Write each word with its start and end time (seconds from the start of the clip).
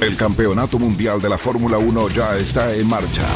El 0.00 0.16
Campeonato 0.16 0.78
Mundial 0.78 1.20
de 1.20 1.28
la 1.28 1.36
Fórmula 1.36 1.76
1 1.76 2.08
ya 2.08 2.34
está 2.38 2.74
en 2.74 2.88
marcha. 2.88 3.26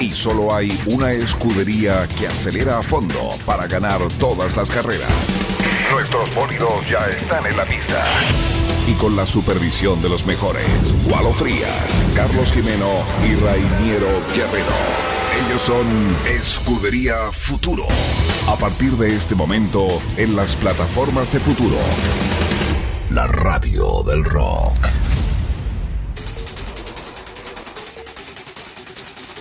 Y 0.00 0.10
solo 0.10 0.52
hay 0.52 0.76
una 0.86 1.12
escudería 1.12 2.08
que 2.08 2.26
acelera 2.26 2.78
a 2.78 2.82
fondo 2.82 3.30
para 3.46 3.68
ganar 3.68 4.00
todas 4.18 4.56
las 4.56 4.68
carreras. 4.68 5.08
Nuestros 5.92 6.34
bólidos 6.34 6.84
ya 6.90 7.06
están 7.08 7.46
en 7.46 7.56
la 7.56 7.64
pista. 7.66 8.04
Y 8.88 8.94
con 8.94 9.14
la 9.14 9.26
supervisión 9.26 10.02
de 10.02 10.08
los 10.08 10.26
mejores, 10.26 10.96
Gualo 11.04 11.32
Frías, 11.32 12.02
Carlos 12.16 12.52
Jimeno 12.52 12.90
y 13.24 13.36
Rainiero 13.36 14.08
Guerrero. 14.34 14.74
Ellos 15.46 15.62
son 15.62 15.86
Escudería 16.26 17.30
Futuro. 17.30 17.86
A 18.48 18.56
partir 18.56 18.90
de 18.92 19.14
este 19.14 19.36
momento, 19.36 19.86
en 20.16 20.34
las 20.34 20.56
plataformas 20.56 21.32
de 21.32 21.38
Futuro. 21.38 21.76
La 23.10 23.28
radio 23.28 24.02
del 24.02 24.24
rock. 24.24 24.99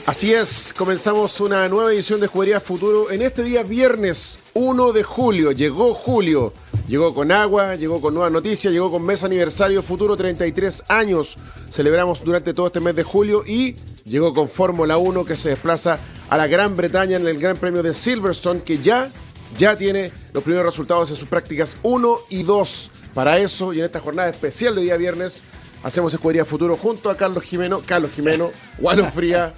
Así 0.05 0.33
es, 0.33 0.73
comenzamos 0.75 1.39
una 1.39 1.67
nueva 1.69 1.93
edición 1.93 2.19
de 2.19 2.27
Jugaría 2.27 2.59
Futuro 2.59 3.11
en 3.11 3.21
este 3.21 3.43
día 3.43 3.61
viernes 3.61 4.39
1 4.53 4.91
de 4.91 5.03
julio. 5.03 5.51
Llegó 5.51 5.93
julio, 5.93 6.51
llegó 6.87 7.13
con 7.13 7.31
agua, 7.31 7.75
llegó 7.75 8.01
con 8.01 8.15
nuevas 8.15 8.31
noticias, 8.31 8.73
llegó 8.73 8.89
con 8.89 9.03
mes 9.03 9.23
aniversario 9.23 9.83
Futuro 9.83 10.17
33 10.17 10.85
años. 10.87 11.37
Celebramos 11.69 12.23
durante 12.23 12.53
todo 12.53 12.67
este 12.67 12.79
mes 12.79 12.95
de 12.95 13.03
julio 13.03 13.43
y 13.45 13.75
llegó 14.03 14.33
con 14.33 14.49
Fórmula 14.49 14.97
1 14.97 15.25
que 15.25 15.35
se 15.35 15.49
desplaza 15.49 15.99
a 16.29 16.37
la 16.37 16.47
Gran 16.47 16.75
Bretaña 16.75 17.17
en 17.17 17.27
el 17.27 17.37
Gran 17.37 17.57
Premio 17.57 17.83
de 17.83 17.93
Silverstone 17.93 18.61
que 18.61 18.79
ya, 18.79 19.11
ya 19.57 19.75
tiene 19.75 20.11
los 20.33 20.43
primeros 20.43 20.65
resultados 20.65 21.11
en 21.11 21.17
sus 21.17 21.29
prácticas 21.29 21.77
1 21.83 22.17
y 22.29 22.43
2. 22.43 22.91
Para 23.13 23.37
eso 23.37 23.73
y 23.73 23.79
en 23.79 23.85
esta 23.85 23.99
jornada 23.99 24.29
especial 24.29 24.73
de 24.73 24.81
día 24.81 24.97
viernes 24.97 25.43
hacemos 25.83 26.13
Escudería 26.13 26.45
Futuro 26.45 26.77
junto 26.77 27.11
a 27.11 27.15
Carlos 27.15 27.43
Jimeno, 27.43 27.81
Carlos 27.85 28.11
Jimeno, 28.11 28.51
Gualo 28.79 29.05
Fría, 29.05 29.53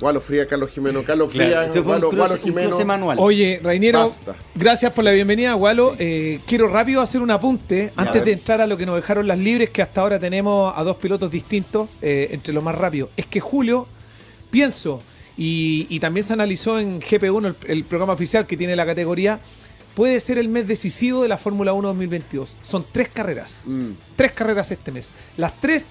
Gualo 0.00 0.20
Fría, 0.20 0.46
Carlos 0.46 0.70
Jimeno, 0.70 1.02
Carlos 1.02 1.32
Fría, 1.32 1.66
Gualo, 1.82 2.10
Gualo 2.10 2.36
Jimeno. 2.36 2.76
Oye, 3.16 3.60
Rainiero, 3.62 4.10
gracias 4.54 4.92
por 4.92 5.04
la 5.04 5.12
bienvenida, 5.12 5.54
Gualo. 5.54 5.96
Eh, 5.98 6.40
quiero 6.46 6.68
rápido 6.68 7.00
hacer 7.00 7.22
un 7.22 7.30
apunte 7.30 7.92
antes 7.96 8.24
de 8.24 8.32
entrar 8.32 8.60
a 8.60 8.66
lo 8.66 8.76
que 8.76 8.84
nos 8.84 8.96
dejaron 8.96 9.26
las 9.26 9.38
libres, 9.38 9.70
que 9.70 9.80
hasta 9.80 10.02
ahora 10.02 10.18
tenemos 10.18 10.72
a 10.76 10.84
dos 10.84 10.96
pilotos 10.96 11.30
distintos, 11.30 11.88
eh, 12.02 12.28
entre 12.32 12.52
lo 12.52 12.60
más 12.60 12.74
rápido. 12.74 13.08
Es 13.16 13.24
que 13.24 13.40
Julio, 13.40 13.86
pienso, 14.50 15.02
y, 15.38 15.98
también 16.00 16.24
se 16.24 16.34
analizó 16.34 16.78
en 16.78 17.00
GP1, 17.00 17.46
el, 17.46 17.56
el 17.68 17.84
programa 17.84 18.12
oficial 18.12 18.46
que 18.46 18.56
tiene 18.56 18.76
la 18.76 18.84
categoría, 18.84 19.40
puede 19.94 20.20
ser 20.20 20.36
el 20.36 20.50
mes 20.50 20.68
decisivo 20.68 21.22
de 21.22 21.28
la 21.28 21.38
Fórmula 21.38 21.72
1 21.72 21.88
2022. 21.88 22.56
Son 22.60 22.84
tres 22.92 23.08
carreras. 23.08 23.62
Mm. 23.64 23.92
Tres 24.14 24.32
carreras 24.32 24.70
este 24.70 24.92
mes. 24.92 25.12
Las 25.38 25.58
tres 25.58 25.86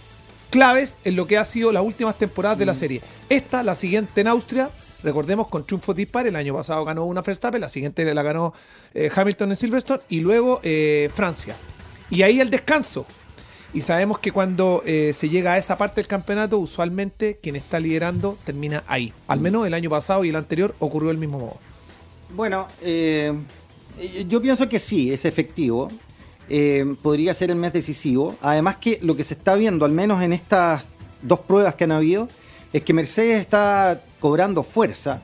claves 0.56 0.98
en 1.04 1.18
lo 1.18 1.28
que 1.28 1.38
ha 1.38 1.44
sido 1.44 1.74
las 1.74 1.84
últimas 1.84 2.18
temporadas 2.18 2.58
de 2.58 2.66
la 2.66 2.76
serie. 2.76 3.02
Esta, 3.28 3.62
la 3.62 3.76
siguiente 3.76 4.22
en 4.22 4.30
Austria, 4.30 4.70
recordemos 5.04 5.50
con 5.50 5.66
triunfo 5.66 5.94
dispar, 5.94 6.28
el 6.28 6.36
año 6.38 6.54
pasado 6.54 6.86
ganó 6.86 7.04
una 7.04 7.22
Verstappen, 7.22 7.60
la 7.60 7.68
siguiente 7.68 8.06
la 8.14 8.24
ganó 8.24 8.54
eh, 8.94 9.12
Hamilton 9.14 9.50
en 9.50 9.58
Silverstone 9.58 10.04
y 10.08 10.22
luego 10.22 10.62
eh, 10.64 11.10
Francia. 11.14 11.58
Y 12.10 12.22
ahí 12.22 12.40
el 12.40 12.50
descanso. 12.50 13.06
Y 13.74 13.82
sabemos 13.82 14.18
que 14.20 14.32
cuando 14.32 14.82
eh, 14.86 15.12
se 15.14 15.28
llega 15.28 15.52
a 15.52 15.58
esa 15.58 15.78
parte 15.78 16.00
del 16.00 16.08
campeonato, 16.08 16.58
usualmente 16.58 17.38
quien 17.44 17.58
está 17.58 17.82
liderando 17.82 18.38
termina 18.46 18.86
ahí. 18.88 19.12
Al 19.28 19.42
menos 19.42 19.68
el 19.68 19.74
año 19.74 19.90
pasado 19.90 20.24
y 20.24 20.30
el 20.30 20.38
anterior 20.38 20.74
ocurrió 20.80 21.12
el 21.12 21.18
mismo 21.18 21.38
modo. 21.38 21.60
Bueno, 22.34 22.70
yo 22.82 24.42
pienso 24.42 24.70
que 24.70 24.80
sí, 24.80 25.12
es 25.12 25.26
efectivo. 25.26 25.90
Eh, 26.50 26.86
podría 27.02 27.34
ser 27.34 27.50
el 27.52 27.58
mes 27.58 27.74
decisivo. 27.74 28.36
Además 28.42 28.76
que 28.78 29.00
lo 29.02 29.16
que 29.16 29.24
se 29.24 29.34
está 29.34 29.56
viendo, 29.56 29.86
al 29.86 29.92
menos 29.92 30.22
en 30.22 30.34
estas 30.34 30.84
dos 31.22 31.40
pruebas 31.40 31.76
que 31.76 31.86
han 31.86 31.92
habido, 31.92 32.30
es 32.74 32.84
que 32.84 32.94
Mercedes 32.94 33.40
está 33.42 34.02
cobrando 34.20 34.62
fuerza, 34.64 35.22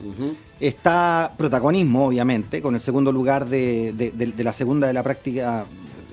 está 0.60 1.32
protagonismo, 1.36 2.06
obviamente, 2.06 2.62
con 2.62 2.74
el 2.74 2.80
segundo 2.80 3.12
lugar 3.12 3.46
de, 3.48 3.92
de- 3.92 4.10
de- 4.12 4.26
de 4.32 4.44
la 4.44 4.52
segunda 4.52 4.86
de 4.86 4.92
la 4.92 5.02
práctica 5.02 5.64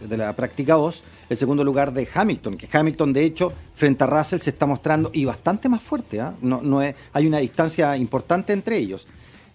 de 0.07 0.15
la 0.17 0.33
práctica 0.33 0.75
2, 0.75 1.03
el 1.29 1.37
segundo 1.37 1.61
lugar 1.63 1.91
de 1.93 2.07
Hamilton, 2.13 2.55
que 2.57 2.69
Hamilton 2.71 3.11
de 3.11 3.25
hecho 3.25 3.51
frente 3.75 4.05
a 4.05 4.07
Russell 4.07 4.39
se 4.39 4.51
está 4.51 4.65
mostrando 4.65 5.11
y 5.13 5.25
bastante 5.25 5.67
más 5.67 5.83
fuerte, 5.83 6.21
¿ah? 6.21 6.33
no, 6.41 6.61
no 6.61 6.81
es, 6.81 6.95
hay 7.11 7.27
una 7.27 7.39
distancia 7.39 7.95
importante 7.97 8.53
entre 8.53 8.77
ellos. 8.77 9.07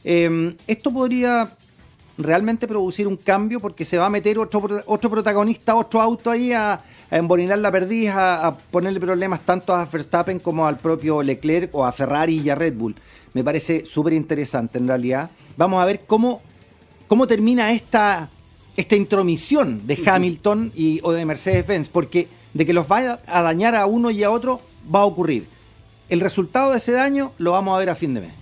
Eh, 0.05 0.55
esto 0.67 0.93
podría 0.93 1.51
realmente 2.17 2.69
producir 2.69 3.07
un 3.07 3.17
cambio 3.17 3.61
porque 3.61 3.85
se 3.85 3.99
va 3.99 4.07
a 4.07 4.11
meter 4.11 4.39
otro, 4.39 4.63
otro 4.87 5.11
protagonista, 5.11 5.75
otro 5.75 6.01
auto 6.01 6.31
ahí 6.31 6.53
a, 6.53 6.75
a 6.75 7.17
embolinar 7.17 7.59
la 7.59 7.73
perdiz, 7.73 8.11
a, 8.11 8.47
a 8.47 8.57
ponerle 8.57 9.01
problemas 9.01 9.41
tanto 9.41 9.75
a 9.75 9.85
Verstappen 9.85 10.39
como 10.39 10.67
al 10.67 10.79
propio 10.79 11.23
Leclerc 11.23 11.75
o 11.75 11.85
a 11.85 11.93
Ferrari 11.93 12.41
y 12.41 12.51
a 12.51 12.55
Red 12.55 12.75
Bull. 12.75 12.95
Me 13.33 13.43
parece 13.43 13.85
súper 13.85 14.13
interesante 14.13 14.79
en 14.79 14.87
realidad. 14.87 15.31
Vamos 15.57 15.83
a 15.83 15.85
ver 15.85 16.05
cómo, 16.07 16.41
cómo 17.09 17.27
termina 17.27 17.73
esta, 17.73 18.29
esta 18.77 18.95
intromisión 18.95 19.87
de 19.87 20.01
Hamilton 20.07 20.73
y, 20.75 21.01
o 21.03 21.13
de 21.13 21.25
Mercedes-Benz, 21.27 21.89
porque 21.89 22.29
de 22.53 22.65
que 22.65 22.73
los 22.73 22.87
vaya 22.87 23.21
a 23.27 23.43
dañar 23.43 23.75
a 23.75 23.87
uno 23.87 24.11
y 24.13 24.23
a 24.23 24.31
otro 24.31 24.61
va 24.95 25.01
a 25.01 25.05
ocurrir. 25.05 25.47
El 26.09 26.21
resultado 26.21 26.71
de 26.71 26.79
ese 26.79 26.93
daño 26.93 27.33
lo 27.39 27.53
vamos 27.53 27.75
a 27.75 27.79
ver 27.79 27.91
a 27.91 27.97
fin 27.97 28.15
de 28.15 28.21
mes. 28.21 28.33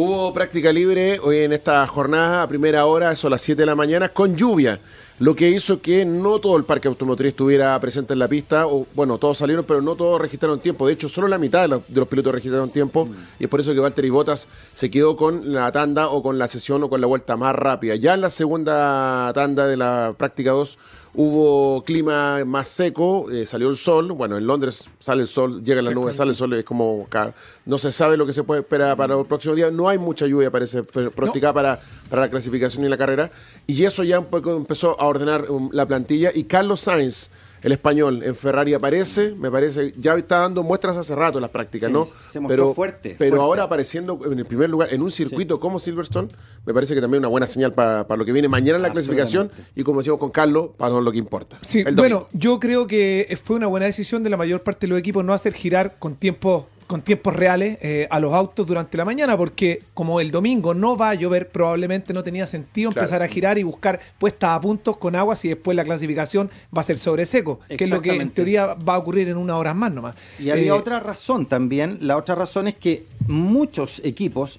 Hubo 0.00 0.32
práctica 0.32 0.72
libre 0.72 1.18
hoy 1.18 1.38
en 1.38 1.52
esta 1.52 1.84
jornada 1.88 2.44
a 2.44 2.46
primera 2.46 2.86
hora, 2.86 3.10
eso 3.10 3.26
a 3.26 3.30
las 3.30 3.42
7 3.42 3.62
de 3.62 3.66
la 3.66 3.74
mañana, 3.74 4.10
con 4.10 4.36
lluvia, 4.36 4.78
lo 5.18 5.34
que 5.34 5.50
hizo 5.50 5.82
que 5.82 6.04
no 6.04 6.38
todo 6.38 6.56
el 6.56 6.62
parque 6.62 6.86
automotriz 6.86 7.30
estuviera 7.30 7.76
presente 7.80 8.12
en 8.12 8.20
la 8.20 8.28
pista, 8.28 8.68
o 8.68 8.86
bueno, 8.94 9.18
todos 9.18 9.38
salieron, 9.38 9.64
pero 9.64 9.82
no 9.82 9.96
todos 9.96 10.20
registraron 10.20 10.60
tiempo. 10.60 10.86
De 10.86 10.92
hecho, 10.92 11.08
solo 11.08 11.26
la 11.26 11.36
mitad 11.36 11.62
de 11.62 11.66
los, 11.66 11.82
pilotos 12.08 12.32
registraron 12.32 12.70
tiempo, 12.70 13.08
y 13.40 13.44
es 13.44 13.50
por 13.50 13.60
eso 13.60 13.74
que 13.74 13.80
Valtteri 13.80 14.08
Bottas 14.08 14.46
se 14.72 14.88
quedó 14.88 15.16
con 15.16 15.52
la 15.52 15.72
tanda 15.72 16.10
o 16.10 16.22
con 16.22 16.38
la 16.38 16.46
sesión 16.46 16.84
o 16.84 16.88
con 16.88 17.00
la 17.00 17.08
vuelta 17.08 17.36
más 17.36 17.56
rápida. 17.56 17.96
Ya 17.96 18.14
en 18.14 18.20
la 18.20 18.30
segunda 18.30 19.32
tanda 19.34 19.66
de 19.66 19.76
la 19.76 20.14
práctica 20.16 20.52
2 20.52 20.78
hubo 21.14 21.82
clima 21.84 22.44
más 22.44 22.68
seco, 22.68 23.30
eh, 23.30 23.46
salió 23.46 23.68
el 23.68 23.76
sol, 23.76 24.12
bueno, 24.12 24.36
en 24.36 24.46
Londres 24.46 24.90
sale 25.00 25.22
el 25.22 25.28
sol, 25.28 25.62
llega 25.64 25.82
la 25.82 25.90
nube, 25.90 26.12
sale 26.12 26.30
el 26.30 26.36
sol, 26.36 26.52
es 26.54 26.64
como, 26.64 27.08
no 27.66 27.78
se 27.78 27.92
sabe 27.92 28.16
lo 28.16 28.26
que 28.26 28.32
se 28.32 28.44
puede 28.44 28.60
esperar 28.60 28.96
para 28.96 29.14
los 29.14 29.26
próximos 29.26 29.56
días, 29.56 29.72
no 29.72 29.88
hay 29.88 29.98
mucha 29.98 30.26
lluvia 30.26 30.50
parece 30.50 30.82
pr- 30.84 31.10
pronosticada 31.10 31.52
para, 31.52 31.80
para 32.10 32.22
la 32.22 32.30
clasificación 32.30 32.84
y 32.84 32.88
la 32.88 32.98
carrera, 32.98 33.30
y 33.66 33.84
eso 33.84 34.04
ya 34.04 34.18
un 34.20 34.26
poco 34.26 34.56
empezó 34.56 35.00
a 35.00 35.06
ordenar 35.06 35.50
um, 35.50 35.70
la 35.72 35.86
plantilla, 35.86 36.30
y 36.34 36.44
Carlos 36.44 36.80
Sainz, 36.80 37.30
el 37.62 37.72
español, 37.72 38.22
en 38.24 38.34
Ferrari 38.34 38.74
aparece, 38.74 39.34
me 39.36 39.50
parece, 39.50 39.94
ya 39.98 40.14
está 40.14 40.38
dando 40.40 40.62
muestras 40.62 40.96
hace 40.96 41.14
rato 41.14 41.38
en 41.38 41.42
las 41.42 41.50
prácticas, 41.50 41.88
Sí, 41.88 41.92
¿no? 41.92 42.06
se 42.30 42.40
mostró 42.40 42.74
fuerte, 42.74 43.16
Pero 43.18 43.30
fuerte. 43.36 43.42
ahora 43.44 43.62
apareciendo 43.64 44.18
en 44.30 44.38
el 44.38 44.44
primer 44.46 44.70
lugar 44.70 44.92
en 44.92 45.02
un 45.02 45.10
circuito 45.10 45.58
como 45.60 45.78
Silverstone, 45.78 46.28
me 46.64 46.74
parece 46.74 46.94
que 46.94 47.00
también 47.00 47.20
una 47.20 47.28
buena 47.28 47.46
señal 47.46 47.72
para 47.72 48.04
lo 48.16 48.24
que 48.24 48.32
viene 48.32 48.48
mañana 48.48 48.76
en 48.76 48.82
la 48.82 48.92
clasificación, 48.92 49.50
y 49.74 49.82
como 49.82 50.00
decíamos 50.00 50.20
con 50.20 50.30
Carlos, 50.30 50.70
para 50.76 50.94
lo 51.00 51.12
que 51.12 51.18
importa. 51.18 51.58
Sí, 51.62 51.84
bueno, 51.94 52.28
yo 52.32 52.60
creo 52.60 52.86
que 52.86 53.38
fue 53.42 53.56
una 53.56 53.66
buena 53.66 53.86
decisión 53.86 54.22
de 54.22 54.30
la 54.30 54.36
mayor 54.36 54.62
parte 54.62 54.86
de 54.86 54.90
los 54.90 54.98
equipos 54.98 55.24
no 55.24 55.32
hacer 55.32 55.52
girar 55.54 55.96
con 55.98 56.14
tiempos 56.16 56.64
con 56.88 57.02
tiempos 57.02 57.36
reales 57.36 57.78
eh, 57.82 58.08
a 58.10 58.18
los 58.18 58.32
autos 58.32 58.66
durante 58.66 58.96
la 58.96 59.04
mañana, 59.04 59.36
porque 59.36 59.80
como 59.94 60.20
el 60.20 60.30
domingo 60.32 60.74
no 60.74 60.96
va 60.96 61.10
a 61.10 61.14
llover, 61.14 61.50
probablemente 61.50 62.12
no 62.14 62.24
tenía 62.24 62.46
sentido 62.46 62.90
Claro. 62.90 63.04
empezar 63.04 63.22
a 63.22 63.28
girar 63.28 63.58
y 63.58 63.62
buscar 63.62 64.00
puestas 64.18 64.50
a 64.50 64.60
puntos 64.60 64.96
con 64.96 65.14
agua 65.14 65.36
si 65.36 65.48
después 65.48 65.76
la 65.76 65.84
clasificación 65.84 66.50
va 66.76 66.80
a 66.80 66.84
ser 66.84 66.96
sobre 66.98 67.26
seco, 67.26 67.60
que 67.68 67.84
es 67.84 67.90
lo 67.90 68.00
que 68.02 68.14
en 68.16 68.30
teoría 68.30 68.72
va 68.74 68.94
a 68.94 68.98
ocurrir 68.98 69.28
en 69.28 69.36
unas 69.36 69.56
horas 69.56 69.76
más 69.76 69.92
nomás. 69.92 70.16
Y 70.40 70.48
había 70.50 70.68
Eh, 70.68 70.72
otra 70.72 70.98
razón 70.98 71.44
también. 71.46 71.98
La 72.00 72.16
otra 72.16 72.34
razón 72.34 72.66
es 72.68 72.74
que 72.74 73.04
muchos 73.26 74.00
equipos, 74.04 74.58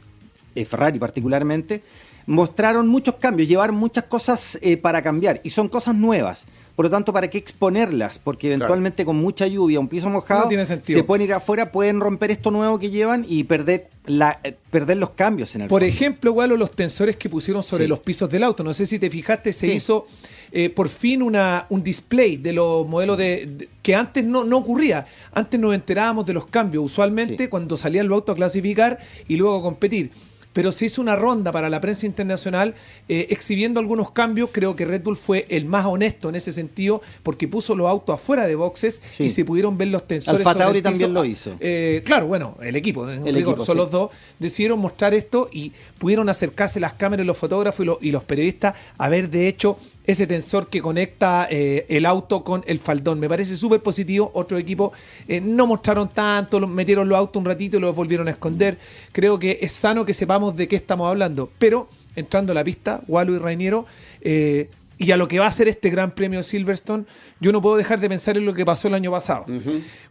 eh, 0.55 0.65
Ferrari 0.65 0.99
particularmente, 0.99 1.81
mostraron 2.27 2.87
muchos 2.87 3.15
cambios, 3.15 3.49
llevaron 3.49 3.75
muchas 3.75 4.03
cosas 4.03 4.59
eh, 4.61 4.77
para 4.77 5.01
cambiar 5.01 5.41
y 5.43 5.49
son 5.49 5.67
cosas 5.67 5.95
nuevas. 5.95 6.45
Por 6.79 6.85
lo 6.85 6.91
tanto, 6.91 7.11
¿para 7.11 7.29
qué 7.29 7.37
exponerlas? 7.37 8.19
Porque 8.19 8.47
eventualmente 8.47 9.03
con 9.03 9.17
mucha 9.17 9.45
lluvia, 9.45 9.81
un 9.81 9.89
piso 9.89 10.09
mojado, 10.09 10.43
No 10.43 10.47
tiene 10.47 10.63
sentido. 10.63 10.97
se 10.97 11.03
pueden 11.03 11.25
ir 11.27 11.33
afuera, 11.33 11.73
pueden 11.73 11.99
romper 11.99 12.31
esto 12.31 12.51
nuevo 12.51 12.79
que 12.79 12.89
llevan 12.89 13.25
y 13.27 13.43
perder, 13.43 13.89
la, 14.05 14.39
eh, 14.45 14.55
perder 14.71 14.95
los 14.95 15.09
cambios 15.09 15.53
en 15.55 15.63
el 15.63 15.67
Por 15.67 15.81
fondo. 15.81 15.93
ejemplo, 15.93 16.31
Gualo, 16.31 16.55
los 16.55 16.71
tensores 16.71 17.17
que 17.17 17.27
pusieron 17.27 17.63
sobre 17.63 17.83
Sí. 17.83 17.89
los 17.89 17.99
pisos 17.99 18.29
del 18.29 18.43
auto. 18.43 18.63
No 18.63 18.73
sé 18.73 18.87
si 18.87 18.97
te 18.97 19.09
fijaste, 19.09 19.51
se 19.51 19.65
Sí. 19.65 19.71
hizo 19.73 20.07
eh, 20.53 20.69
por 20.69 20.87
fin 20.87 21.21
una, 21.21 21.65
un 21.67 21.83
display 21.83 22.37
de 22.37 22.53
los 22.53 22.87
modelos 22.87 23.17
de, 23.17 23.45
de- 23.45 23.69
que 23.83 23.93
antes 23.93 24.23
no, 24.23 24.45
no 24.45 24.57
ocurría. 24.59 25.05
Antes 25.33 25.59
nos 25.59 25.75
enterábamos 25.75 26.25
de 26.25 26.31
los 26.33 26.45
cambios, 26.45 26.85
usualmente 26.85 27.43
Sí. 27.43 27.49
cuando 27.49 27.75
salían 27.75 28.07
los 28.07 28.15
autos 28.15 28.33
a 28.33 28.37
clasificar 28.37 28.97
y 29.27 29.35
luego 29.35 29.57
a 29.57 29.61
competir. 29.61 30.11
Pero 30.51 30.71
se 30.71 30.85
hizo 30.87 30.99
una 31.01 31.15
ronda 31.15 31.51
para 31.51 31.69
la 31.69 31.79
prensa 31.79 32.07
internacional 32.07 32.73
eh, 33.07 33.27
exhibiendo 33.29 33.79
algunos 33.79 34.11
cambios. 34.11 34.49
Creo 34.51 34.75
que 34.75 34.83
Red 34.83 35.03
Bull 35.03 35.15
fue 35.15 35.45
el 35.49 35.65
más 35.65 35.85
honesto 35.85 36.27
en 36.29 36.35
ese 36.35 36.51
sentido 36.53 37.01
porque 37.21 37.47
puso 37.47 37.75
los 37.75 37.87
autos 37.87 38.15
afuera 38.15 38.47
de 38.47 38.55
boxes 38.55 39.01
Sí. 39.09 39.25
y 39.25 39.29
se 39.29 39.45
pudieron 39.45 39.77
ver 39.77 39.89
los 39.89 40.07
tensores. 40.07 40.45
Alfa 40.45 40.57
Tauri 40.57 40.81
también 40.81 41.13
lo 41.13 41.23
hizo. 41.23 41.55
Eh, 41.59 42.01
claro, 42.03 42.25
bueno, 42.27 42.57
el 42.61 42.75
equipo, 42.75 43.07
El 43.07 43.23
rigor, 43.35 43.53
equipo, 43.53 43.65
son 43.65 43.75
sí. 43.75 43.77
los 43.77 43.91
dos, 43.91 44.09
decidieron 44.39 44.79
mostrar 44.79 45.13
esto 45.13 45.49
y 45.51 45.71
pudieron 45.99 46.29
acercarse 46.29 46.79
las 46.79 46.93
cámaras, 46.93 47.25
los 47.27 47.37
fotógrafos 47.37 47.81
y, 47.81 47.85
los- 47.85 47.97
y 48.01 48.11
los 48.11 48.23
periodistas 48.23 48.73
a 48.97 49.07
ver, 49.07 49.29
de 49.29 49.47
hecho, 49.47 49.77
ese 50.11 50.25
tensor 50.25 50.69
que 50.69 50.81
conecta 50.81 51.47
eh, 51.51 51.85
el 51.87 52.03
auto 52.07 52.43
con 52.43 52.63
el 52.65 52.79
faldón. 52.79 53.19
Me 53.19 53.29
parece 53.29 53.55
súper 53.55 53.83
positivo. 53.83 54.31
Otros 54.33 54.59
equipos 54.59 54.91
eh, 55.27 55.39
no 55.39 55.67
mostraron 55.67 56.09
tanto, 56.09 56.59
metieron 56.67 57.07
los 57.07 57.15
autos 57.15 57.39
un 57.39 57.45
ratito 57.45 57.77
y 57.77 57.79
los 57.79 57.95
volvieron 57.95 58.27
a 58.27 58.31
esconder. 58.31 58.79
Creo 59.11 59.37
que 59.37 59.59
es 59.61 59.71
sano 59.71 60.05
que 60.05 60.15
sepamos 60.15 60.57
de 60.57 60.67
qué 60.67 60.75
estamos 60.77 61.07
hablando. 61.07 61.51
Pero 61.59 61.87
entrando 62.15 62.53
a 62.53 62.55
la 62.55 62.63
pista, 62.63 63.01
Walu 63.07 63.35
y 63.35 63.37
Rainiero, 63.37 63.85
eh, 64.21 64.71
y 64.97 65.11
a 65.11 65.17
lo 65.17 65.27
que 65.27 65.37
va 65.37 65.45
a 65.45 65.51
ser 65.51 65.67
este 65.67 65.91
Gran 65.91 66.15
Premio 66.15 66.41
Silverstone, 66.41 67.05
yo 67.39 67.51
no 67.51 67.61
puedo 67.61 67.77
dejar 67.77 67.99
de 67.99 68.09
pensar 68.09 68.35
en 68.35 68.47
lo 68.47 68.55
que 68.55 68.65
pasó 68.65 68.87
el 68.87 68.95
año 68.95 69.11
pasado. 69.11 69.45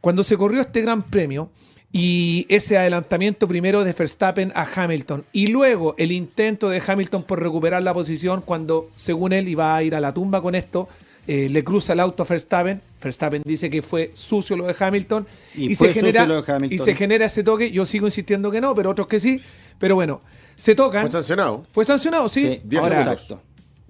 Cuando 0.00 0.22
se 0.22 0.36
corrió 0.36 0.60
este 0.60 0.80
Gran 0.80 1.02
Premio 1.02 1.50
y 1.90 2.44
ese 2.50 2.76
adelantamiento 2.76 3.48
primero 3.48 3.82
de 3.82 3.92
Verstappen 3.94 4.52
a 4.54 4.66
Hamilton 4.74 5.24
y 5.32 5.46
luego 5.46 5.94
el 5.98 6.12
intento 6.12 6.68
de 6.68 6.82
Hamilton 6.86 7.22
por 7.22 7.42
recuperar 7.42 7.82
la 7.82 7.94
posición 7.94 8.42
cuando, 8.42 8.90
según 8.94 9.32
él, 9.32 9.48
iba 9.48 9.74
a 9.74 9.82
ir 9.82 9.94
a 9.94 10.00
la 10.00 10.12
tumba 10.12 10.42
con 10.42 10.54
esto, 10.54 10.88
eh, 11.26 11.48
le 11.48 11.64
cruza 11.64 11.94
el 11.94 12.00
auto 12.00 12.22
a 12.22 12.26
Verstappen. 12.26 12.80
Verstappen 13.02 13.42
dice 13.44 13.70
que 13.70 13.80
fue 13.82 14.10
sucio 14.14 14.56
lo 14.56 14.66
de 14.66 14.74
Hamilton 14.78 15.26
Y 15.54 15.72
y, 15.72 15.74
fue 15.74 15.88
se, 15.88 15.94
genera, 15.94 16.20
sucio 16.22 16.34
lo 16.34 16.42
de 16.42 16.52
Hamilton. 16.52 16.74
y 16.74 16.78
se 16.78 16.94
genera 16.94 17.24
ese 17.26 17.42
toque. 17.42 17.70
Yo 17.70 17.86
sigo 17.86 18.06
insistiendo 18.06 18.50
que 18.50 18.60
no, 18.60 18.74
pero 18.74 18.90
otros 18.90 19.06
que 19.06 19.20
sí. 19.20 19.40
Pero 19.78 19.94
bueno, 19.94 20.20
se 20.56 20.74
tocan. 20.74 21.02
Fue 21.02 21.10
sancionado. 21.12 21.64
Fue 21.70 21.84
sancionado, 21.84 22.28
sí. 22.28 22.40
Sí, 22.46 22.60
Diez 22.64 22.82
Ahora, 22.82 22.96
segundos. 22.98 23.22
exacto. 23.22 23.47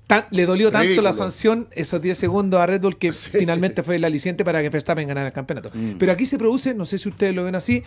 Tan- 0.09 0.25
le 0.33 0.45
dolió 0.47 0.73
tanto 0.73 0.87
Ridículo. 0.89 1.09
la 1.09 1.13
sanción, 1.13 1.69
esos 1.71 2.03
10 2.03 2.19
segundos 2.19 2.61
a 2.61 2.67
Red 2.67 2.81
Bull, 2.81 2.99
que 2.99 3.13
finalmente 3.13 3.85
fue 3.85 3.95
el 3.97 4.05
aliciente 4.05 4.45
para 4.45 4.61
que 4.61 4.69
Verstappen 4.71 5.07
ganara 5.07 5.29
el 5.29 5.33
campeonato. 5.33 5.71
Pero 6.01 6.11
aquí 6.11 6.27
se 6.27 6.37
produce, 6.39 6.75
no 6.75 6.85
sé 6.85 6.99
si 6.99 7.09
ustedes 7.09 7.33
lo 7.33 7.45
ven 7.45 7.55
así, 7.55 7.85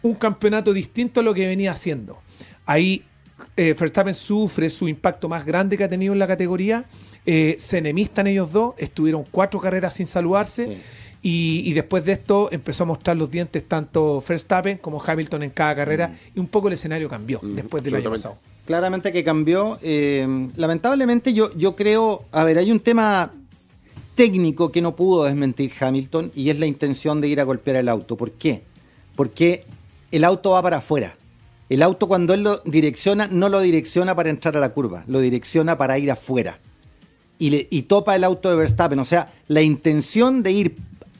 un 0.00 0.14
campeonato 0.14 0.72
distinto 0.72 1.20
a 1.20 1.22
lo 1.22 1.34
que 1.34 1.46
venía 1.46 1.72
haciendo. 1.72 2.18
Ahí 2.64 3.04
eh, 3.58 3.74
Verstappen 3.78 4.14
sufre 4.14 4.70
su 4.70 4.88
impacto 4.88 5.28
más 5.28 5.44
grande 5.44 5.76
que 5.76 5.84
ha 5.84 5.90
tenido 5.90 6.14
en 6.14 6.18
la 6.18 6.26
categoría. 6.26 6.86
Eh, 7.26 7.56
se 7.58 7.78
enemistan 7.78 8.26
ellos 8.28 8.52
dos, 8.52 8.74
estuvieron 8.78 9.24
cuatro 9.30 9.60
carreras 9.60 9.92
sin 9.94 10.06
saludarse. 10.06 10.66
Sí. 10.66 10.78
Y, 11.22 11.62
y 11.68 11.72
después 11.72 12.04
de 12.04 12.12
esto 12.12 12.48
empezó 12.52 12.84
a 12.84 12.86
mostrar 12.86 13.16
los 13.16 13.28
dientes 13.30 13.66
tanto 13.66 14.22
Verstappen 14.26 14.78
como 14.78 15.02
Hamilton 15.04 15.42
en 15.42 15.50
cada 15.50 15.74
carrera. 15.74 16.14
Y 16.34 16.38
un 16.38 16.46
poco 16.46 16.68
el 16.68 16.74
escenario 16.74 17.08
cambió 17.08 17.40
después 17.42 17.82
del 17.82 17.96
año 17.96 18.10
pasado. 18.10 18.38
Claramente 18.66 19.12
que 19.12 19.24
cambió. 19.24 19.78
eh, 19.82 20.48
lamentablemente 20.56 21.32
yo, 21.32 21.54
yo 21.54 21.76
creo, 21.76 22.24
a 22.32 22.44
ver, 22.44 22.58
hay 22.58 22.70
un 22.70 22.80
tema 22.80 23.32
técnico 24.16 24.72
que 24.72 24.82
no 24.82 24.96
pudo 24.96 25.24
desmentir 25.24 25.70
Hamilton 25.78 26.32
y 26.34 26.50
es 26.50 26.58
la 26.58 26.66
intención 26.66 27.20
de 27.20 27.28
ir 27.28 27.40
a 27.40 27.44
golpear 27.44 27.76
el 27.76 27.88
auto. 27.88 28.16
¿Por 28.16 28.32
qué? 28.32 28.62
Porque 29.14 29.64
el 30.10 30.24
auto 30.24 30.50
va 30.50 30.62
para 30.62 30.78
afuera. 30.78 31.16
El 31.68 31.82
auto 31.82 32.08
cuando 32.08 32.34
él 32.34 32.42
lo 32.42 32.58
direcciona, 32.64 33.28
no 33.28 33.48
lo 33.48 33.60
direcciona 33.60 34.14
para 34.14 34.30
entrar 34.30 34.56
a 34.56 34.60
la 34.60 34.70
curva, 34.70 35.04
lo 35.06 35.20
direcciona 35.20 35.76
para 35.78 35.98
ir 35.98 36.10
afuera. 36.10 36.58
Y, 37.38 37.66
y 37.76 37.82
topa 37.82 38.16
el 38.16 38.24
auto 38.24 38.48
de 38.50 38.56
Verstappen. 38.56 38.98
O 38.98 39.04
sea, 39.04 39.32
la 39.48 39.62
intención 39.62 40.42
de 40.42 40.52
ir, 40.52 40.76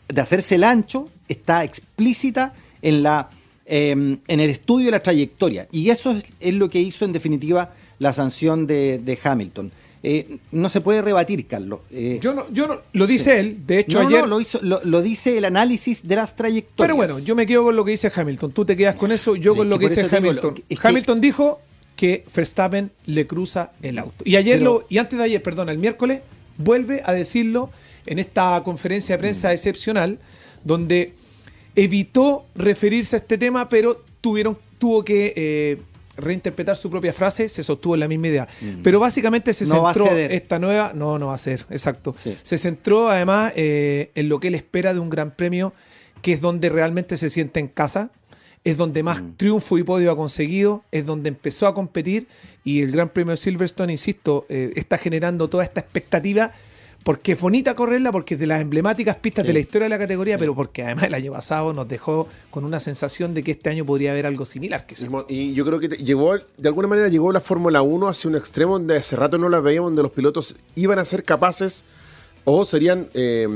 de 0.08 0.20
hacerse 0.20 0.54
el 0.54 0.64
ancho, 0.64 1.08
está 1.28 1.64
explícita 1.64 2.54
en 2.80 3.02
la 3.02 3.28
eh, 3.66 3.90
en 3.90 4.40
el 4.40 4.50
estudio 4.50 4.86
de 4.86 4.92
la 4.92 5.02
trayectoria. 5.02 5.68
Y 5.72 5.90
eso 5.90 6.12
es, 6.12 6.24
es 6.40 6.54
lo 6.54 6.70
que 6.70 6.80
hizo 6.80 7.04
en 7.04 7.12
definitiva 7.12 7.74
la 7.98 8.12
sanción 8.12 8.66
de, 8.66 8.98
de 8.98 9.18
Hamilton. 9.22 9.72
Eh, 10.02 10.38
no 10.52 10.68
se 10.68 10.80
puede 10.80 11.02
rebatir, 11.02 11.46
Carlos. 11.48 11.80
Eh, 11.90 12.20
Yo 12.22 12.32
no, 12.32 12.48
yo 12.52 12.68
no, 12.68 12.80
lo 12.92 13.06
dice 13.08 13.40
él, 13.40 13.66
de 13.66 13.80
hecho 13.80 14.00
no, 14.02 14.08
ayer. 14.08 14.20
no, 14.20 14.26
lo, 14.28 14.40
hizo, 14.40 14.60
lo, 14.62 14.80
lo 14.84 15.02
dice 15.02 15.36
el 15.36 15.44
análisis 15.44 16.06
de 16.06 16.14
las 16.14 16.36
trayectorias. 16.36 16.76
Pero 16.76 16.94
bueno, 16.96 17.18
yo 17.18 17.34
me 17.34 17.44
quedo 17.44 17.64
con 17.64 17.74
lo 17.74 17.84
que 17.84 17.90
dice 17.92 18.12
Hamilton. 18.14 18.52
Tú 18.52 18.64
te 18.64 18.76
quedas 18.76 18.94
con 18.94 19.10
eso, 19.10 19.34
yo 19.34 19.56
con 19.56 19.68
lo 19.68 19.78
que 19.80 19.88
dice 19.88 20.04
digo, 20.04 20.16
Hamilton. 20.16 20.54
lo- 20.54 20.62
es 20.68 20.78
que- 20.78 20.86
Hamilton 20.88 21.20
dijo 21.20 21.60
que 21.96 22.24
Verstappen 22.32 22.92
le 23.06 23.26
cruza 23.26 23.72
el 23.82 23.98
auto. 23.98 24.22
Y 24.24 24.36
ayer 24.36 24.58
Pero- 24.60 24.72
lo, 24.80 24.86
y 24.88 24.98
antes 24.98 25.18
de 25.18 25.24
ayer, 25.24 25.42
perdón, 25.42 25.70
el 25.70 25.78
miércoles, 25.78 26.20
vuelve 26.58 27.02
a 27.04 27.12
decirlo 27.12 27.70
en 28.04 28.20
esta 28.20 28.62
conferencia 28.62 29.14
de 29.16 29.18
Mm. 29.18 29.22
prensa 29.22 29.52
excepcional, 29.52 30.20
donde 30.62 31.14
evitó 31.76 32.46
referirse 32.54 33.16
a 33.16 33.18
este 33.20 33.38
tema, 33.38 33.68
pero 33.68 34.02
tuvieron, 34.20 34.58
tuvo 34.78 35.04
que 35.04 35.32
eh, 35.36 35.78
reinterpretar 36.16 36.76
su 36.76 36.90
propia 36.90 37.12
frase, 37.12 37.48
se 37.48 37.62
sostuvo 37.62 37.94
en 37.94 38.00
la 38.00 38.08
misma 38.08 38.28
idea. 38.28 38.48
Pero 38.82 38.98
básicamente 38.98 39.52
se 39.52 39.66
Mm. 39.66 39.68
No 39.68 39.92
centró 39.92 40.16
esta 40.16 40.58
nueva, 40.58 40.92
no, 40.94 41.18
no 41.18 41.26
va 41.28 41.34
a 41.34 41.38
ser, 41.38 41.66
exacto. 41.70 42.14
Sí. 42.16 42.36
Se 42.42 42.56
centró 42.58 43.08
además 43.08 43.52
eh, 43.56 44.10
en 44.14 44.28
lo 44.28 44.40
que 44.40 44.48
él 44.48 44.54
espera 44.54 44.94
de 44.94 45.00
un 45.00 45.10
gran 45.10 45.30
premio, 45.36 45.72
que 46.22 46.32
es 46.32 46.40
donde 46.40 46.70
realmente 46.70 47.16
se 47.18 47.28
siente 47.30 47.60
en 47.60 47.68
casa, 47.68 48.10
es 48.64 48.76
donde 48.78 49.02
más 49.02 49.22
Mm. 49.22 49.36
triunfo 49.36 49.78
y 49.78 49.82
podio 49.84 50.10
ha 50.10 50.16
conseguido, 50.16 50.82
es 50.90 51.04
donde 51.06 51.28
empezó 51.28 51.66
a 51.68 51.74
competir 51.74 52.26
y 52.64 52.80
el 52.82 52.90
Gran 52.90 53.10
Premio 53.10 53.32
de 53.32 53.36
Silverstone, 53.36 53.92
insisto, 53.92 54.44
eh, 54.48 54.72
está 54.74 54.98
generando 54.98 55.48
toda 55.48 55.62
esta 55.62 55.80
expectativa. 55.80 56.50
Porque 57.06 57.32
es 57.32 57.40
bonita 57.40 57.76
correrla, 57.76 58.10
porque 58.10 58.34
es 58.34 58.40
de 58.40 58.48
las 58.48 58.60
emblemáticas 58.60 59.14
pistas 59.18 59.44
Sí. 59.44 59.46
de 59.46 59.52
la 59.52 59.60
historia 59.60 59.84
de 59.84 59.90
la 59.90 59.98
categoría, 59.98 60.38
pero 60.38 60.56
porque 60.56 60.82
además 60.82 61.04
el 61.04 61.14
año 61.14 61.30
pasado 61.30 61.72
nos 61.72 61.86
dejó 61.86 62.26
con 62.50 62.64
una 62.64 62.80
sensación 62.80 63.32
de 63.32 63.44
que 63.44 63.52
este 63.52 63.70
año 63.70 63.86
podría 63.86 64.10
haber 64.10 64.26
algo 64.26 64.44
similar. 64.44 64.86
Que 64.86 64.96
Y 65.28 65.54
yo 65.54 65.64
creo 65.64 65.78
que 65.78 65.88
te- 65.88 65.96
llegó, 65.98 66.34
de 66.36 66.68
alguna 66.68 66.88
manera 66.88 67.06
llegó 67.06 67.30
la 67.30 67.40
Fórmula 67.40 67.80
1 67.82 68.08
hacia 68.08 68.28
un 68.28 68.34
extremo 68.34 68.72
donde 68.72 68.96
hace 68.96 69.14
rato 69.14 69.38
no 69.38 69.48
la 69.48 69.60
veíamos, 69.60 69.90
donde 69.92 70.02
los 70.02 70.10
pilotos 70.10 70.56
iban 70.74 70.98
a 70.98 71.04
ser 71.04 71.22
capaces 71.22 71.84
o 72.44 72.64
serían, 72.64 73.06
eh, 73.14 73.46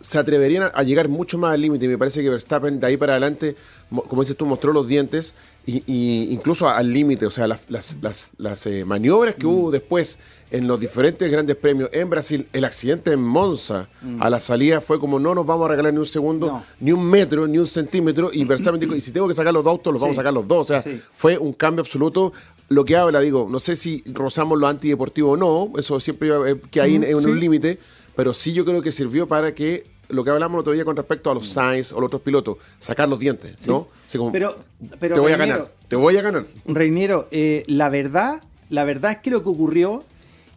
se 0.00 0.18
atreverían 0.18 0.70
a, 0.74 0.82
llegar 0.82 1.08
mucho 1.08 1.38
más 1.38 1.54
al 1.54 1.60
límite. 1.60 1.88
Me 1.88 1.98
parece 1.98 2.22
que 2.22 2.30
Verstappen 2.30 2.78
de 2.80 2.86
ahí 2.86 2.96
para 2.96 3.14
adelante, 3.14 3.56
mo- 3.90 4.02
como 4.04 4.22
dices 4.22 4.36
tú, 4.36 4.46
mostró 4.46 4.72
los 4.72 4.86
dientes 4.86 5.34
y, 5.66 5.82
y 5.86 6.32
incluso 6.32 6.68
al 6.68 6.92
límite, 6.92 7.26
o 7.26 7.30
sea, 7.30 7.46
las, 7.48 7.62
las, 7.68 7.98
las- 8.00 8.32
las, 8.38 8.66
eh, 8.66 8.84
maniobras 8.84 9.34
que 9.34 9.46
hubo 9.46 9.70
después 9.70 10.18
en 10.50 10.66
los 10.66 10.80
diferentes 10.80 11.30
grandes 11.30 11.56
premios 11.56 11.90
en 11.92 12.08
Brasil, 12.08 12.46
el 12.52 12.64
accidente 12.64 13.12
en 13.12 13.20
Monza 13.22 13.88
a 14.20 14.30
la 14.30 14.40
salida 14.40 14.80
fue 14.80 14.98
como 15.00 15.18
no 15.20 15.34
nos 15.34 15.44
vamos 15.44 15.66
a 15.66 15.68
regalar 15.70 15.92
ni 15.92 15.98
un 15.98 16.06
segundo, 16.06 16.46
No. 16.46 16.64
ni 16.80 16.92
un 16.92 17.04
metro, 17.04 17.46
ni 17.46 17.58
un 17.58 17.66
centímetro. 17.66 18.30
Y 18.32 18.44
Verstappen 18.44 18.80
dijo, 18.80 18.94
y 18.94 19.00
si 19.00 19.10
tengo 19.12 19.28
que 19.28 19.34
sacar 19.34 19.52
los 19.52 19.62
dos 19.64 19.72
autos, 19.72 19.92
los 19.92 20.00
vamos 20.00 20.16
a 20.16 20.20
sacar 20.20 20.32
los 20.32 20.46
dos. 20.48 20.60
O 20.60 20.64
sea, 20.64 20.80
Sí. 20.82 21.00
fue 21.12 21.36
un 21.36 21.52
cambio 21.52 21.82
absoluto. 21.82 22.32
Lo 22.68 22.84
que 22.84 22.96
habla, 22.96 23.20
digo, 23.20 23.48
no 23.50 23.60
sé 23.60 23.76
si 23.76 24.02
rozamos 24.12 24.58
lo 24.58 24.66
antideportivo 24.66 25.32
o 25.32 25.36
no, 25.36 25.72
eso 25.78 25.98
siempre 26.00 26.28
eh, 26.50 26.60
que 26.70 26.80
hay 26.80 26.96
en, 26.96 27.04
en 27.04 27.16
sí. 27.16 27.26
un 27.26 27.40
límite, 27.40 27.78
pero 28.14 28.34
sí 28.34 28.52
yo 28.52 28.64
creo 28.64 28.82
que 28.82 28.92
sirvió 28.92 29.26
para 29.26 29.54
que 29.54 29.84
lo 30.10 30.22
que 30.24 30.30
hablamos 30.30 30.56
el 30.56 30.60
otro 30.60 30.72
día 30.74 30.84
con 30.84 30.96
respecto 30.96 31.30
a 31.30 31.34
los 31.34 31.48
Sainz 31.48 31.92
o 31.92 32.00
los 32.00 32.08
otros 32.08 32.22
pilotos, 32.22 32.58
sacar 32.78 33.08
los 33.08 33.18
dientes, 33.18 33.54
¿no? 33.66 33.88
Así 34.06 34.18
como, 34.18 34.32
Pero- 34.32 34.56
pero, 35.00 35.14
te 35.14 35.20
voy 35.20 35.32
a 35.32 35.36
ganar, 35.38 35.72
te 35.88 35.96
voy 35.96 36.16
a 36.16 36.22
ganar. 36.22 36.46
Reiniero, 36.66 37.28
eh, 37.30 37.64
la 37.68 37.88
verdad, 37.88 38.42
la 38.70 38.84
verdad 38.84 39.12
es 39.12 39.16
que 39.18 39.30
lo 39.30 39.42
que 39.42 39.48
ocurrió 39.48 40.04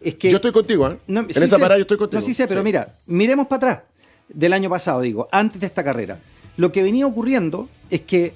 es 0.00 0.14
que. 0.16 0.30
yo 0.30 0.36
estoy 0.36 0.52
contigo, 0.52 0.88
¿eh? 0.90 0.98
No, 1.06 1.20
en 1.20 1.26
sí 1.32 1.44
esa 1.44 1.56
sé. 1.56 1.62
parada 1.62 1.78
yo 1.78 1.82
estoy 1.82 1.96
contigo. 1.98 2.20
No, 2.20 2.26
sí 2.26 2.34
sé, 2.34 2.46
pero 2.46 2.60
Sí. 2.60 2.64
mira, 2.64 2.98
miremos 3.06 3.46
para 3.46 3.56
atrás, 3.72 3.84
del 4.28 4.52
año 4.52 4.68
pasado, 4.68 5.00
digo, 5.00 5.28
antes 5.32 5.60
de 5.60 5.66
esta 5.66 5.82
carrera. 5.84 6.18
Lo 6.56 6.72
que 6.72 6.82
venía 6.82 7.06
ocurriendo 7.06 7.68
es 7.90 8.02
que 8.02 8.34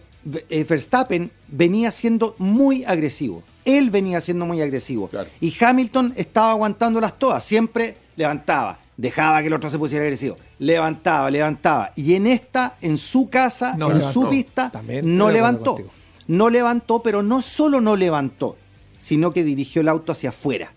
eh, 0.49 0.64
Verstappen 0.68 1.30
venía 1.49 1.90
siendo 1.90 2.35
muy 2.38 2.85
agresivo. 2.85 3.42
Él 3.66 3.90
venía 3.90 4.20
siendo 4.23 4.46
muy 4.46 4.62
agresivo. 4.62 5.08
Claro. 5.08 5.28
Y 5.40 5.54
Hamilton 5.62 6.14
estaba 6.16 6.52
aguantándolas 6.52 7.18
todas. 7.18 7.44
Siempre 7.44 7.96
levantaba, 8.16 8.78
dejaba 8.96 9.40
que 9.42 9.49
el 9.49 9.52
otro 9.52 9.68
se 9.68 9.78
pusiera 9.78 10.04
agresivo. 10.04 10.37
Levantaba, 10.58 11.30
levantaba. 11.30 11.92
Y 11.96 12.14
en 12.14 12.26
esta, 12.26 12.76
en 12.80 12.96
su 12.96 13.28
casa, 13.28 13.75
No 13.76 13.90
en 13.90 13.99
levantó. 13.99 14.20
su 14.23 14.30
pista, 14.30 14.70
También 14.70 15.18
no 15.18 15.30
levantó. 15.30 15.76
No 16.28 16.49
levantó, 16.49 17.02
pero 17.02 17.23
no 17.23 17.42
solo 17.42 17.80
no 17.80 17.94
levantó, 17.96 18.56
sino 18.99 19.32
que 19.32 19.44
dirigió 19.44 19.82
el 19.82 19.88
auto 19.88 20.12
hacia 20.12 20.30
afuera. 20.30 20.73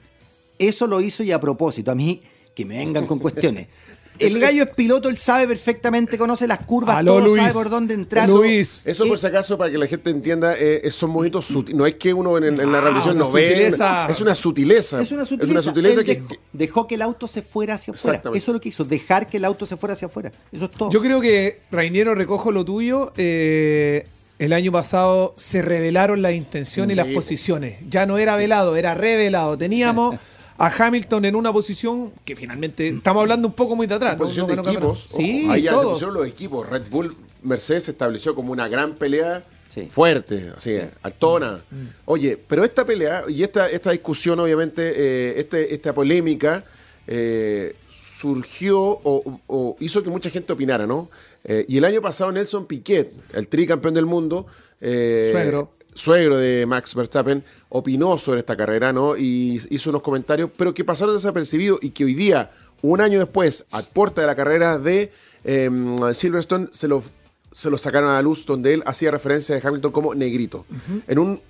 Eso 0.58 0.86
lo 0.88 1.00
hizo 1.00 1.24
y 1.24 1.32
a 1.32 1.40
propósito. 1.40 1.92
A 1.92 1.96
mí, 1.96 2.22
que 2.54 2.66
me 2.66 2.78
vengan 2.78 3.06
con 3.08 3.20
cuestiones. 3.20 3.68
El 4.20 4.40
gallo 4.40 4.64
es 4.64 4.70
piloto, 4.76 5.10
él 5.10 5.18
sabe 5.18 5.48
perfectamente, 5.48 6.18
conoce 6.18 6.46
las 6.48 6.60
curvas, 6.60 6.98
Aló, 6.98 7.14
todo, 7.16 7.26
Luis. 7.28 7.42
sabe 7.42 7.54
por 7.54 7.70
dónde 7.70 7.94
entrar. 7.94 8.28
Luis. 8.28 8.82
Eso 8.86 9.06
por 9.06 9.16
Eh, 9.16 9.20
si 9.20 9.28
acaso, 9.28 9.58
para 9.58 9.72
que 9.72 9.78
la 9.78 9.88
gente 9.88 10.10
entienda, 10.10 10.56
eh, 10.58 10.90
son 10.92 11.10
movimientos 11.12 11.46
sutiles. 11.46 11.78
No 11.78 11.86
es 11.86 11.96
que 11.96 12.14
uno 12.14 12.38
en, 12.38 12.44
en- 12.46 12.60
en 12.60 12.72
la 12.72 12.80
Ah, 12.80 12.90
una 12.92 13.14
no 13.14 13.32
ve. 13.32 13.50
sutileza. 13.50 14.08
Es 14.10 14.22
una 14.22 14.36
sutileza. 14.36 15.02
Es 15.02 15.12
una 15.12 15.26
sutileza. 15.26 15.62
sutileza 15.62 16.00
Él 16.02 16.06
que, 16.06 16.16
dejó, 16.16 16.36
dejó 16.54 16.88
que 16.88 16.96
el 16.96 17.02
auto 17.02 17.28
se 17.28 17.42
fuera 17.42 17.76
hacia 17.76 17.94
afuera. 17.94 18.22
Eso 18.24 18.34
es 18.34 18.48
lo 18.48 18.60
que 18.60 18.70
hizo, 18.70 18.84
dejar 18.86 19.28
que 19.28 19.38
el 19.38 19.46
auto 19.46 19.66
se 19.66 19.78
fuera 19.78 19.94
hacia 19.94 20.08
afuera. 20.08 20.32
Eso 20.52 20.66
es 20.66 20.72
todo. 20.72 20.90
Yo 20.92 21.02
creo 21.02 21.22
que, 21.22 21.62
Rainiero, 21.72 22.16
recojo 22.16 22.52
lo 22.52 22.66
tuyo. 22.66 23.14
eh, 23.18 24.06
el 24.40 24.54
año 24.54 24.72
pasado 24.72 25.34
se 25.36 25.62
revelaron 25.62 26.22
las 26.22 26.34
intenciones 26.34 26.94
y 26.94 26.96
las 26.98 27.08
posiciones. 27.08 27.78
Ya 27.90 28.06
no 28.06 28.18
era 28.18 28.38
velado, 28.38 28.78
era 28.78 28.96
revelado. 28.96 29.58
Teníamos 29.58 30.16
a 30.60 30.68
Hamilton 30.68 31.26
en 31.26 31.36
una 31.36 31.52
posición 31.54 32.12
que 32.26 32.36
finalmente 32.36 32.88
estamos 32.90 33.22
hablando 33.22 33.48
un 33.48 33.54
poco 33.56 33.76
muy 33.76 33.88
de 33.88 33.96
atrás. 33.96 34.14
¿no? 34.14 34.20
posición 34.20 34.48
No 34.48 34.62
de 34.62 34.70
equipos. 34.70 35.08
Sí, 35.16 35.48
ahí 35.50 35.64
ya 35.64 35.72
se 35.72 35.78
todos. 35.78 35.92
pusieron 35.94 36.14
los 36.16 36.28
equipos. 36.28 36.70
Red 36.70 36.84
Bull, 36.90 37.16
Mercedes 37.44 37.86
se 37.86 37.92
estableció 37.92 38.36
como 38.36 38.52
una 38.52 38.68
gran 38.68 38.94
pelea 38.96 39.44
Sí. 39.70 39.88
fuerte, 39.90 40.52
así, 40.58 40.78
altona. 41.04 41.62
Mm. 41.70 41.76
Oye, 42.06 42.38
pero 42.48 42.64
esta 42.66 42.86
pelea 42.86 43.24
y 43.30 43.44
esta, 43.44 43.70
esta 43.70 43.92
discusión, 43.92 44.40
obviamente, 44.40 44.82
eh, 44.96 45.40
este, 45.40 45.74
esta 45.76 45.94
polémica 45.94 46.64
eh, 47.08 47.76
surgió 48.20 48.80
o, 48.82 49.40
o 49.48 49.76
hizo 49.80 50.04
que 50.04 50.10
mucha 50.10 50.30
gente 50.30 50.52
opinara, 50.54 50.86
¿no? 50.88 51.10
Eh, 51.44 51.66
y 51.70 51.78
el 51.78 51.86
año 51.86 52.02
pasado 52.02 52.32
Nelson 52.32 52.66
Piquet, 52.66 53.14
el 53.34 53.48
tricampeón 53.48 53.94
del 53.94 54.06
mundo, 54.08 54.46
eh, 54.82 55.30
Suegro. 55.32 55.72
Suegro 56.00 56.38
de 56.38 56.66
Max 56.66 56.96
Verstappen, 56.96 57.44
opinó 57.70 58.18
sobre 58.18 58.40
esta 58.40 58.56
carrera, 58.56 58.94
¿no? 58.94 59.18
Y 59.18 59.62
hizo 59.70 59.90
unos 59.90 60.02
comentarios, 60.02 60.50
pero 60.56 60.74
que 60.74 60.84
pasaron 60.84 61.14
desapercibidos 61.14 61.80
y 61.82 61.92
que 61.92 62.06
hoy 62.06 62.14
día, 62.14 62.52
un 62.82 63.02
año 63.02 63.20
después, 63.20 63.66
a 63.72 63.82
puerta 63.82 64.22
de 64.22 64.28
la 64.28 64.36
carrera 64.36 64.80
de 64.80 65.12
em, 65.44 65.98
Silverstone, 66.14 66.70
se 66.72 66.88
lo, 66.88 67.04
se 67.52 67.70
lo 67.70 67.78
sacaron 67.78 68.10
a 68.10 68.14
la 68.14 68.22
luz, 68.22 68.46
donde 68.46 68.74
él 68.74 68.84
hacía 68.86 69.12
referencia 69.12 69.56
de 69.56 69.68
Hamilton 69.68 69.92
como 69.92 70.16
negrito. 70.16 70.66
En 71.08 71.20
un. 71.20 71.42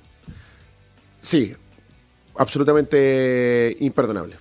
Sí, 1.22 1.54
absolutamente 2.36 3.76
imperdonable. 3.80 4.38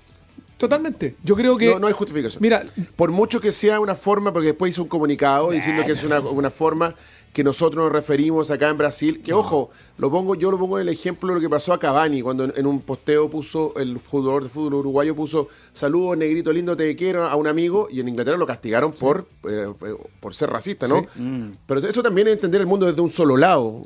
Totalmente. 0.59 1.15
Yo 1.25 1.35
creo 1.37 1.57
que. 1.57 1.71
No, 1.71 1.79
no 1.79 1.87
hay 1.87 1.93
justificación. 1.95 2.43
Mira, 2.43 2.65
Por 2.97 3.11
mucho 3.11 3.41
que 3.41 3.53
sea 3.53 3.81
una 3.81 3.95
forma, 3.95 4.33
porque 4.33 4.49
después 4.49 4.71
hizo 4.73 4.83
un 4.83 4.88
comunicado 4.88 5.50
diciendo 5.50 5.85
que 5.87 5.93
es 5.93 6.05
una, 6.05 6.21
una 6.21 6.50
forma 6.50 6.95
que 7.33 7.45
nosotros 7.45 7.85
nos 7.85 7.93
referimos 7.93 8.50
acá 8.50 8.69
en 8.69 8.79
Brasil, 8.79 9.21
que 9.23 9.33
ojo, 9.33 9.71
lo 9.99 10.11
pongo, 10.11 10.35
yo 10.35 10.50
lo 10.50 10.59
pongo 10.59 10.81
en 10.81 10.88
el 10.88 10.93
ejemplo 10.93 11.29
de 11.29 11.35
lo 11.37 11.41
que 11.41 11.49
pasó 11.49 11.73
a 11.73 11.79
Cavani, 11.79 12.21
cuando 12.23 12.45
en, 12.45 12.55
en 12.57 12.67
un 12.67 12.81
posteo 12.81 13.29
puso, 13.31 13.75
el 13.77 13.99
jugador 13.99 14.43
de 14.45 14.49
fútbol 14.49 14.75
uruguayo 14.75 15.15
puso 15.15 15.47
saludos, 15.73 16.17
negrito 16.17 16.53
lindo, 16.53 16.77
te 16.77 16.97
quiero 16.97 17.25
a 17.25 17.37
un 17.37 17.47
amigo, 17.47 17.87
y 17.93 18.00
en 18.00 18.09
Inglaterra 18.09 18.38
lo 18.38 18.47
castigaron 18.47 18.93
por, 18.93 19.29
eh, 19.49 19.67
eh, 19.83 19.95
por 20.19 20.35
ser 20.35 20.50
racista, 20.50 20.88
¿no? 20.88 21.07
Pero 21.67 21.81
eso 21.87 22.03
también 22.03 22.27
es 22.29 22.33
entender 22.35 22.61
el 22.62 22.67
mundo 22.67 22.87
desde 22.87 23.00
un 23.03 23.11
solo 23.11 23.37
lado. 23.37 23.83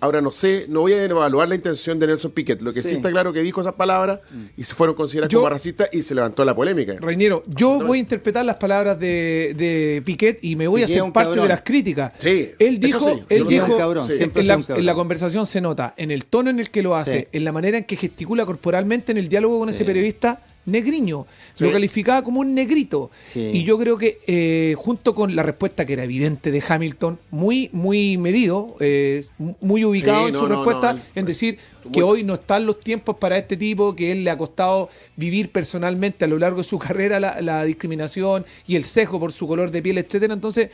Ahora 0.00 0.22
no 0.22 0.32
sé, 0.32 0.66
no 0.70 0.82
voy 0.82 0.92
a 0.94 1.04
evaluar 1.04 1.48
la 1.48 1.56
intención 1.56 1.98
de 1.98 2.06
Nelson 2.06 2.30
Piquet, 2.30 2.62
lo 2.62 2.72
que 2.72 2.80
sí, 2.82 2.90
Sí. 2.90 2.94
está 2.94 3.10
claro 3.10 3.32
que 3.34 3.42
dijo 3.42 3.60
esas 3.60 3.74
palabras 3.74 4.20
y 4.56 4.64
se 4.64 4.72
fueron 4.74 4.94
consideradas 4.96 5.30
Yo- 5.30 5.40
como 5.40 5.50
racistas 5.50 5.90
y 5.92 6.02
se 6.02 6.13
levantó 6.14 6.44
la 6.44 6.54
polémica. 6.54 6.94
Reñero, 7.00 7.42
yo 7.46 7.80
voy 7.84 7.98
a 7.98 8.00
interpretar 8.00 8.44
las 8.46 8.56
palabras 8.56 8.98
de, 8.98 9.54
de 9.56 10.02
Piquet 10.04 10.38
y 10.42 10.56
me 10.56 10.66
voy 10.68 10.82
a 10.82 10.86
Piquet 10.86 11.00
hacer 11.00 11.12
parte 11.12 11.28
cabrón. 11.30 11.44
de 11.44 11.48
las 11.48 11.62
críticas. 11.62 12.12
Sí, 12.18 12.50
él 12.58 12.78
dijo, 12.80 13.00
sí, 13.14 13.22
él 13.28 13.46
dijo 13.46 13.66
Un 13.72 13.78
cabrón, 13.78 14.06
sí, 14.06 14.12
en, 14.22 14.30
la, 14.34 14.42
sido 14.42 14.56
un 14.56 14.62
cabrón. 14.62 14.80
en 14.80 14.86
la 14.86 14.94
conversación 14.94 15.46
se 15.46 15.60
nota, 15.60 15.94
en 15.96 16.10
el 16.10 16.24
tono 16.26 16.50
en 16.50 16.60
el 16.60 16.70
que 16.70 16.82
lo 16.82 16.96
hace, 16.96 17.20
Sí. 17.20 17.26
en 17.32 17.44
la 17.44 17.52
manera 17.52 17.76
en 17.78 17.84
que 17.84 17.96
gesticula 17.96 18.46
corporalmente 18.46 19.12
en 19.12 19.18
el 19.18 19.28
diálogo 19.28 19.58
con 19.58 19.68
ese 19.68 19.84
periodista, 19.84 20.40
negriño. 20.66 21.26
Sí. 21.54 21.64
Lo 21.64 21.72
calificaba 21.72 22.22
como 22.22 22.40
un 22.40 22.54
negrito. 22.54 23.10
Sí. 23.26 23.50
Y 23.52 23.64
yo 23.64 23.78
creo 23.78 23.98
que 23.98 24.18
eh, 24.26 24.74
junto 24.76 25.14
con 25.14 25.34
la 25.34 25.42
respuesta 25.42 25.84
que 25.84 25.94
era 25.94 26.04
evidente 26.04 26.50
de 26.50 26.62
Hamilton, 26.66 27.18
muy, 27.30 27.70
muy 27.72 28.18
medido, 28.18 28.76
eh, 28.80 29.24
muy 29.60 29.84
ubicado 29.84 30.22
Sí, 30.22 30.26
en 30.28 30.32
no, 30.34 30.40
su 30.40 30.48
no, 30.48 30.54
respuesta, 30.56 30.92
no, 30.94 31.00
en 31.14 31.24
decir 31.26 31.58
que 31.92 32.02
hoy 32.02 32.24
no 32.24 32.34
están 32.34 32.64
los 32.64 32.80
tiempos 32.80 33.16
para 33.16 33.36
este 33.36 33.56
tipo, 33.56 33.94
que 33.94 34.12
él 34.12 34.24
le 34.24 34.30
ha 34.30 34.38
costado 34.38 34.88
vivir 35.16 35.50
personalmente 35.50 36.24
a 36.24 36.28
lo 36.28 36.38
largo 36.38 36.58
de 36.58 36.64
su 36.64 36.78
carrera 36.84 37.20
la, 37.20 37.40
la 37.40 37.64
discriminación 37.64 38.46
y 38.66 38.76
el 38.76 38.84
sesgo 38.84 39.20
por 39.20 39.32
su 39.32 39.46
color 39.46 39.70
de 39.70 39.82
piel, 39.82 39.98
etcétera. 39.98 40.34
Entonces, 40.34 40.70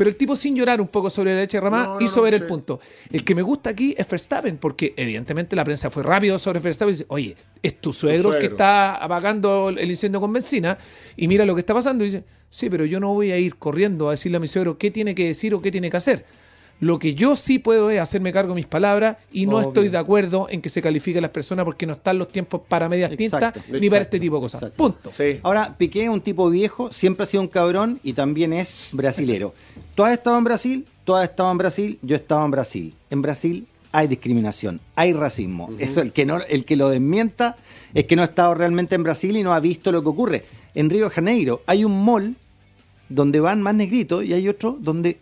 pero 0.00 0.08
el 0.08 0.16
tipo 0.16 0.34
sin 0.34 0.56
llorar 0.56 0.80
un 0.80 0.88
poco 0.88 1.10
sobre 1.10 1.34
la 1.34 1.40
leche 1.40 1.58
derramada 1.58 1.84
No, 1.88 1.94
no, 1.96 2.00
hizo 2.00 2.16
no, 2.16 2.22
ver 2.22 2.32
el 2.32 2.46
punto. 2.46 2.80
El 3.12 3.22
que 3.22 3.34
me 3.34 3.42
gusta 3.42 3.68
aquí 3.68 3.94
es 3.98 4.08
Verstappen, 4.08 4.56
porque 4.56 4.94
evidentemente 4.96 5.54
la 5.54 5.62
prensa 5.62 5.90
fue 5.90 6.02
rápido 6.02 6.38
sobre 6.38 6.58
Verstappen 6.58 6.94
y 6.94 6.96
dice, 6.96 7.04
oye, 7.08 7.36
es 7.62 7.82
tu 7.82 7.92
suegro, 7.92 8.30
que 8.30 8.38
suegro. 8.38 8.48
está 8.52 8.94
apagando 8.94 9.68
el 9.68 9.90
incendio 9.90 10.18
con 10.18 10.32
benzina 10.32 10.78
y 11.18 11.28
mira 11.28 11.44
lo 11.44 11.54
que 11.54 11.60
está 11.60 11.74
pasando 11.74 12.02
y 12.02 12.06
dice, 12.08 12.24
sí, 12.48 12.70
pero 12.70 12.86
yo 12.86 12.98
no 12.98 13.12
voy 13.12 13.30
a 13.30 13.36
ir 13.36 13.56
corriendo 13.56 14.08
a 14.08 14.12
decirle 14.12 14.38
a 14.38 14.40
mi 14.40 14.48
suegro 14.48 14.78
qué 14.78 14.90
tiene 14.90 15.14
que 15.14 15.26
decir 15.26 15.52
o 15.52 15.60
qué 15.60 15.70
tiene 15.70 15.90
que 15.90 15.98
hacer. 15.98 16.24
Lo 16.80 16.98
que 16.98 17.14
yo 17.14 17.36
sí 17.36 17.58
puedo 17.58 17.90
es 17.90 18.00
hacerme 18.00 18.32
cargo 18.32 18.54
de 18.54 18.56
mis 18.56 18.66
palabras 18.66 19.18
y 19.30 19.44
no 19.46 19.56
Obvio. 19.56 19.68
estoy 19.68 19.88
de 19.90 19.98
acuerdo 19.98 20.46
en 20.50 20.62
que 20.62 20.70
se 20.70 20.80
califique 20.80 21.18
a 21.18 21.22
las 21.22 21.30
personas 21.30 21.66
porque 21.66 21.86
no 21.86 21.92
están 21.92 22.18
los 22.18 22.28
tiempos 22.28 22.62
para 22.66 22.88
medias 22.88 23.10
tintas 23.10 23.54
Exacto, 23.54 23.60
ni 23.78 23.90
para 23.90 24.02
este 24.02 24.18
tipo 24.18 24.36
de 24.36 24.40
cosas. 24.40 24.62
exacto. 24.62 24.76
Punto. 24.82 25.10
Sí. 25.12 25.40
Ahora, 25.42 25.76
Piqué 25.76 26.04
es 26.04 26.08
un 26.08 26.22
tipo 26.22 26.48
viejo, 26.48 26.90
siempre 26.90 27.24
ha 27.24 27.26
sido 27.26 27.42
un 27.42 27.48
cabrón 27.48 28.00
y 28.02 28.14
también 28.14 28.54
es 28.54 28.88
brasilero. 28.92 29.54
Tú 29.94 30.04
has 30.04 30.12
estado 30.14 30.38
en 30.38 30.44
Brasil, 30.44 30.86
tú 31.04 31.14
has 31.14 31.28
estado 31.28 31.52
en 31.52 31.58
Brasil, 31.58 31.98
yo 32.00 32.16
he 32.16 32.18
estado 32.18 32.44
en 32.46 32.50
Brasil. 32.50 32.94
En 33.10 33.20
Brasil 33.20 33.66
hay 33.92 34.06
discriminación, 34.06 34.80
hay 34.96 35.12
racismo. 35.12 35.68
Eso, 35.78 36.00
el 36.00 36.12
que, 36.12 36.24
no, 36.24 36.38
el 36.48 36.64
que 36.64 36.76
lo 36.76 36.88
desmienta 36.88 37.56
es 37.92 38.04
que 38.06 38.16
no 38.16 38.22
ha 38.22 38.26
estado 38.26 38.54
realmente 38.54 38.94
en 38.94 39.02
Brasil 39.02 39.36
y 39.36 39.42
no 39.42 39.52
ha 39.52 39.60
visto 39.60 39.92
lo 39.92 40.02
que 40.02 40.08
ocurre. 40.08 40.44
En 40.74 40.88
Río 40.88 41.04
de 41.06 41.10
Janeiro 41.10 41.60
hay 41.66 41.84
un 41.84 42.02
mall 42.04 42.36
donde 43.10 43.40
van 43.40 43.60
más 43.60 43.74
negritos 43.74 44.24
y 44.24 44.32
hay 44.32 44.48
otro 44.48 44.78
donde 44.80 45.18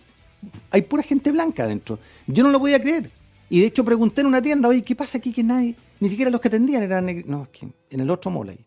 hay 0.71 0.83
pura 0.83 1.03
gente 1.03 1.31
blanca 1.33 1.65
adentro. 1.65 1.99
Yo 2.27 2.43
no 2.43 2.51
lo 2.51 2.59
podía 2.59 2.81
creer. 2.81 3.11
Y 3.51 3.61
de 3.61 3.67
hecho 3.67 3.85
pregunté 3.85 4.21
en 4.21 4.27
una 4.27 4.43
tienda, 4.43 4.69
oye, 4.69 4.83
¿qué 4.83 4.95
pasa 4.95 5.19
aquí 5.19 5.33
que 5.33 5.43
nadie, 5.43 5.75
ni 6.01 6.09
siquiera 6.11 6.31
los 6.31 6.41
que 6.41 6.49
atendían 6.49 6.83
eran 6.83 7.07
negritos? 7.07 7.31
No, 7.31 7.43
es 7.45 7.49
que 7.49 7.69
en 7.91 8.01
el 8.01 8.11
otro 8.11 8.31
mall 8.31 8.51
ahí. 8.51 8.59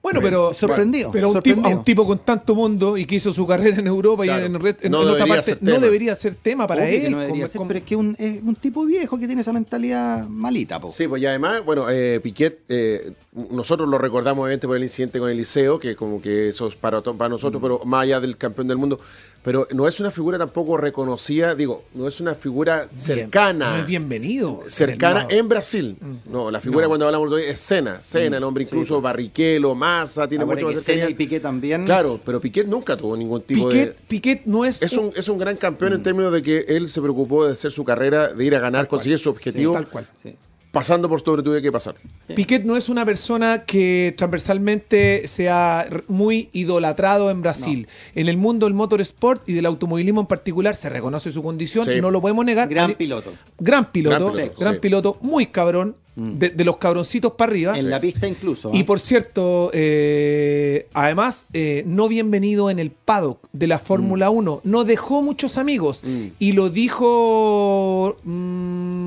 Bueno, 0.00 0.20
pero 0.22 0.54
Sorprendido, 0.54 1.10
Pero 1.10 1.26
a 1.26 1.30
un, 1.32 1.34
tipo, 1.42 1.50
a 1.50 1.54
sorprendido. 1.54 1.78
un 1.80 1.84
tipo 1.84 2.06
con 2.06 2.18
tanto 2.20 2.54
mundo 2.54 2.96
y 2.96 3.04
que 3.04 3.16
hizo 3.16 3.32
su 3.32 3.44
carrera 3.46 3.78
en 3.80 3.86
Europa 3.88 4.22
Claro. 4.22 4.42
y 4.42 4.46
en, 4.46 4.54
red- 4.60 4.76
en- 4.82 4.92
No 4.92 4.98
en 5.02 5.08
otra 5.08 5.14
debería 5.16 5.34
parte, 5.34 5.50
ser 5.50 5.62
no 5.62 5.70
tema. 5.72 5.84
debería 5.84 6.14
ser 6.14 6.34
tema 6.36 6.66
para 6.68 6.84
Obvio 6.84 6.94
él. 6.94 7.02
que 7.02 7.10
no 7.10 7.18
debería 7.18 7.34
como- 7.42 7.46
ser, 7.48 7.58
como- 7.58 7.68
pero 7.68 7.78
es 7.80 7.84
que 7.84 7.96
un- 7.96 8.16
es 8.18 8.40
un 8.42 8.54
tipo 8.54 8.84
viejo 8.86 9.18
que 9.18 9.26
tiene 9.26 9.42
esa 9.42 9.52
mentalidad 9.52 10.26
malita, 10.28 10.80
po. 10.80 10.92
Sí, 10.92 11.08
pues 11.08 11.20
y 11.20 11.26
además, 11.26 11.64
bueno, 11.64 11.90
eh, 11.90 12.20
Piquet, 12.22 12.60
eh, 12.68 13.12
nosotros 13.50 13.88
lo 13.88 13.98
recordamos 13.98 14.44
obviamente 14.44 14.68
por 14.68 14.76
el 14.76 14.84
incidente 14.84 15.18
con 15.18 15.30
el 15.30 15.36
liceo, 15.36 15.80
que 15.80 15.96
como 15.96 16.22
que 16.22 16.48
eso 16.48 16.68
es 16.68 16.76
para, 16.76 17.02
para 17.02 17.28
Mm. 17.28 17.32
nosotros, 17.32 17.60
pero 17.60 17.80
más 17.84 18.02
allá 18.04 18.20
del 18.20 18.36
campeón 18.36 18.68
del 18.68 18.78
mundo, 18.78 19.00
pero 19.48 19.66
no 19.72 19.88
es 19.88 19.98
una 19.98 20.10
figura 20.10 20.36
tampoco 20.36 20.76
reconocida, 20.76 21.54
digo, 21.54 21.84
no 21.94 22.06
es 22.06 22.20
una 22.20 22.34
figura 22.34 22.86
Bien- 22.92 23.00
cercana. 23.00 23.70
no 23.70 23.76
es 23.80 23.86
bienvenido. 23.86 24.60
cercana 24.66 25.26
en 25.30 25.48
Brasil. 25.48 25.96
No, 26.30 26.50
la 26.50 26.60
figura 26.60 26.86
cuando 26.86 27.06
hablamos 27.06 27.30
de 27.30 27.36
hoy 27.36 27.42
es 27.44 27.58
Cena. 27.58 27.98
Cena, 28.02 28.36
el 28.36 28.44
hombre 28.44 28.64
incluso 28.64 29.00
Barrichello, 29.00 29.74
Massa, 29.74 30.28
tiene 30.28 30.44
mucho 30.44 30.66
más 30.66 30.74
cercanía. 30.82 31.08
y 31.08 31.14
Piqué 31.14 31.40
también. 31.40 31.86
Claro, 31.86 32.20
pero 32.22 32.42
Piquet 32.42 32.66
nunca 32.66 32.94
tuvo 32.94 33.16
ningún 33.16 33.40
tipo 33.40 33.70
Piquet, 33.70 33.96
de... 33.96 34.02
Piquet 34.06 34.42
no 34.44 34.66
es, 34.66 34.82
Es 34.82 34.92
un, 34.92 35.12
es 35.16 35.26
un 35.30 35.38
gran 35.38 35.56
campeón 35.56 35.94
en 35.94 36.02
términos 36.02 36.30
de 36.30 36.42
que 36.42 36.66
él 36.68 36.86
se 36.90 37.00
preocupó 37.00 37.46
de 37.46 37.54
hacer 37.54 37.70
su 37.70 37.86
carrera, 37.86 38.28
de 38.28 38.44
ir 38.44 38.54
a 38.54 38.58
ganar, 38.60 38.86
conseguir 38.86 39.18
su 39.18 39.30
objetivo, 39.30 39.72
tal 39.72 39.88
cual. 39.88 40.06
Sí. 40.22 40.36
Pasando 40.70 41.08
por 41.08 41.22
todo 41.22 41.36
lo 41.36 41.42
que 41.42 41.48
tuve 41.48 41.62
que 41.62 41.72
pasar. 41.72 41.96
Piquet 42.34 42.64
no 42.64 42.76
es 42.76 42.88
una 42.88 43.04
persona 43.04 43.64
que 43.64 44.14
transversalmente 44.16 45.26
sea 45.26 45.88
muy 46.08 46.50
idolatrado 46.52 47.30
en 47.30 47.40
Brasil. 47.40 47.88
En 48.14 48.28
el 48.28 48.36
mundo 48.36 48.66
del 48.66 48.74
motorsport 48.74 49.48
y 49.48 49.54
del 49.54 49.66
automovilismo 49.66 50.20
en 50.20 50.26
particular 50.26 50.76
se 50.76 50.88
reconoce 50.88 51.32
su 51.32 51.42
condición, 51.42 51.84
Sí. 51.86 52.00
no 52.00 52.10
lo 52.10 52.20
podemos 52.20 52.44
negar. 52.44 52.68
Gran 52.68 52.94
piloto. 52.94 53.32
Gran 53.58 53.90
piloto, 53.90 54.32
Gran 54.32 54.50
gran 54.58 54.78
piloto, 54.78 54.80
piloto, 54.80 55.18
sí. 55.20 55.26
muy 55.26 55.46
cabrón, 55.46 55.96
de, 56.20 56.50
de 56.50 56.64
los 56.64 56.78
cabroncitos 56.78 57.34
para 57.34 57.52
arriba. 57.52 57.78
En 57.78 57.90
la 57.90 58.00
pista 58.00 58.26
incluso. 58.26 58.70
Y 58.74 58.80
¿eh? 58.80 58.84
por 58.84 58.98
cierto, 58.98 59.70
eh, 59.72 60.88
además, 60.92 61.46
eh, 61.52 61.84
no 61.86 62.08
bienvenido 62.08 62.70
en 62.70 62.80
el 62.80 62.90
paddock 62.90 63.38
de 63.52 63.68
la 63.68 63.78
Fórmula 63.78 64.28
1. 64.28 64.62
No 64.64 64.84
dejó 64.84 65.22
muchos 65.22 65.56
amigos. 65.58 66.02
Y 66.40 66.52
lo 66.52 66.70
dijo 66.70 68.16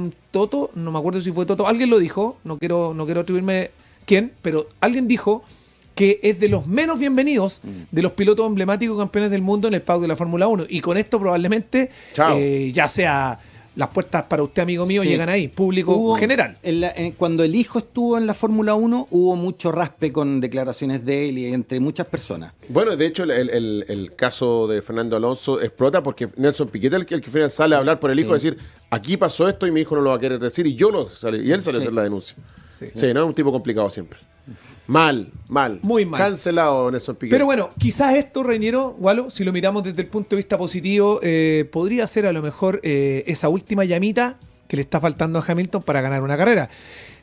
mm, 0.06 0.12
Toto, 0.32 0.72
no 0.76 0.92
me 0.92 1.00
acuerdo 1.00 1.22
si 1.22 1.32
fue 1.32 1.46
Toto, 1.46 1.68
alguien 1.68 1.90
lo 1.90 2.00
dijo, 2.00 2.38
no 2.44 2.58
quiero, 2.58 2.94
no 2.94 3.06
quiero 3.06 3.22
atribuirme 3.22 3.72
quién, 4.06 4.32
pero 4.42 4.68
alguien 4.80 5.08
dijo 5.08 5.44
que 5.96 6.20
es 6.24 6.40
de 6.40 6.50
los 6.50 6.68
menos 6.68 6.98
bienvenidos 7.00 7.62
de 7.92 8.02
los 8.02 8.14
pilotos 8.14 8.48
emblemáticos 8.48 8.98
campeones 8.98 9.30
del 9.30 9.42
mundo 9.42 9.68
en 9.68 9.74
el 9.74 9.82
paddock 9.82 10.04
de 10.04 10.08
la 10.08 10.16
Fórmula 10.16 10.48
1. 10.48 10.66
Y 10.70 10.80
con 10.80 10.98
esto 10.98 11.20
probablemente, 11.20 11.92
eh, 12.34 12.72
ya 12.74 12.88
sea 12.88 13.40
las 13.76 13.88
puertas 13.90 14.24
para 14.24 14.44
usted, 14.44 14.64
amigo 14.64 14.86
mío, 14.86 15.02
Sí. 15.02 15.08
llegan 15.10 15.30
ahí, 15.30 15.48
público 15.48 15.96
Hubo- 15.96 16.16
general. 16.18 16.58
en 16.62 16.82
la- 16.82 16.92
en- 16.92 17.14
cuando 17.14 17.44
el 17.46 17.56
hijo 17.56 17.80
estuvo 17.80 18.18
en 18.18 18.28
la 18.28 18.34
Fórmula 18.34 18.76
1, 18.76 19.08
hubo 19.12 19.36
mucho 19.38 19.72
raspe 19.72 20.12
con 20.12 20.42
declaraciones 20.42 21.06
de 21.06 21.30
él 21.30 21.38
y 21.38 21.46
entre 21.54 21.80
muchas 21.80 22.06
personas. 22.08 22.52
Bueno, 22.68 22.96
de 22.98 23.06
hecho, 23.06 23.24
el, 23.24 23.32
el- 23.32 23.86
el 23.88 24.16
caso 24.16 24.68
de 24.68 24.82
Fernando 24.82 25.16
Alonso 25.16 25.62
explota 25.62 26.04
porque 26.04 26.28
Nelson 26.36 26.68
Piquet, 26.68 26.92
el, 26.94 27.06
que- 27.06 27.16
el 27.16 27.22
que 27.22 27.32
final 27.32 27.50
sale 27.50 27.76
a 27.76 27.78
hablar 27.78 28.00
por 28.00 28.12
el 28.12 28.20
hijo, 28.20 28.38
Sí. 28.38 28.50
decir, 28.50 28.58
aquí 28.90 29.16
pasó 29.16 29.48
esto 29.48 29.66
y 29.66 29.72
mi 29.72 29.82
hijo 29.82 29.96
no 29.96 30.02
lo 30.02 30.10
va 30.10 30.18
a 30.18 30.20
querer 30.20 30.40
decir, 30.40 30.68
y 30.68 30.76
yo 30.76 30.92
lo 30.92 31.08
sale, 31.08 31.38
y 31.42 31.52
él 31.52 31.64
sale 31.64 31.78
a 31.78 31.80
hacer 31.80 31.94
la 31.94 32.04
denuncia. 32.04 32.36
Sí. 32.78 32.88
Sí, 32.94 33.14
¿no? 33.14 33.22
Es 33.22 33.26
un 33.28 33.34
tipo 33.34 33.52
complicado 33.54 33.90
siempre. 33.90 34.20
Mal, 34.88 35.32
mal. 35.48 35.80
Muy 35.84 36.06
mal. 36.06 36.20
Cancelado 36.20 36.92
Nelson 36.92 37.16
Piquet. 37.16 37.32
Pero 37.32 37.46
bueno, 37.46 37.70
quizás 37.80 38.16
esto, 38.16 38.44
Reñero, 38.44 38.96
Gualo, 39.00 39.30
si 39.30 39.44
lo 39.44 39.54
miramos 39.54 39.84
desde 39.84 40.02
el 40.02 40.08
punto 40.08 40.32
de 40.32 40.38
vista 40.38 40.58
positivo, 40.58 41.20
eh, 41.24 41.70
podría 41.72 42.06
ser 42.08 42.26
a 42.26 42.34
lo 42.34 42.42
mejor 42.42 42.82
eh, 42.84 43.24
esa 43.28 43.48
última 43.48 43.86
llamita 43.86 44.38
que 44.68 44.78
le 44.78 44.82
está 44.82 45.00
faltando 45.00 45.40
a 45.40 45.46
Hamilton 45.48 45.84
para 45.84 46.02
ganar 46.02 46.24
una 46.24 46.38
carrera. 46.38 46.70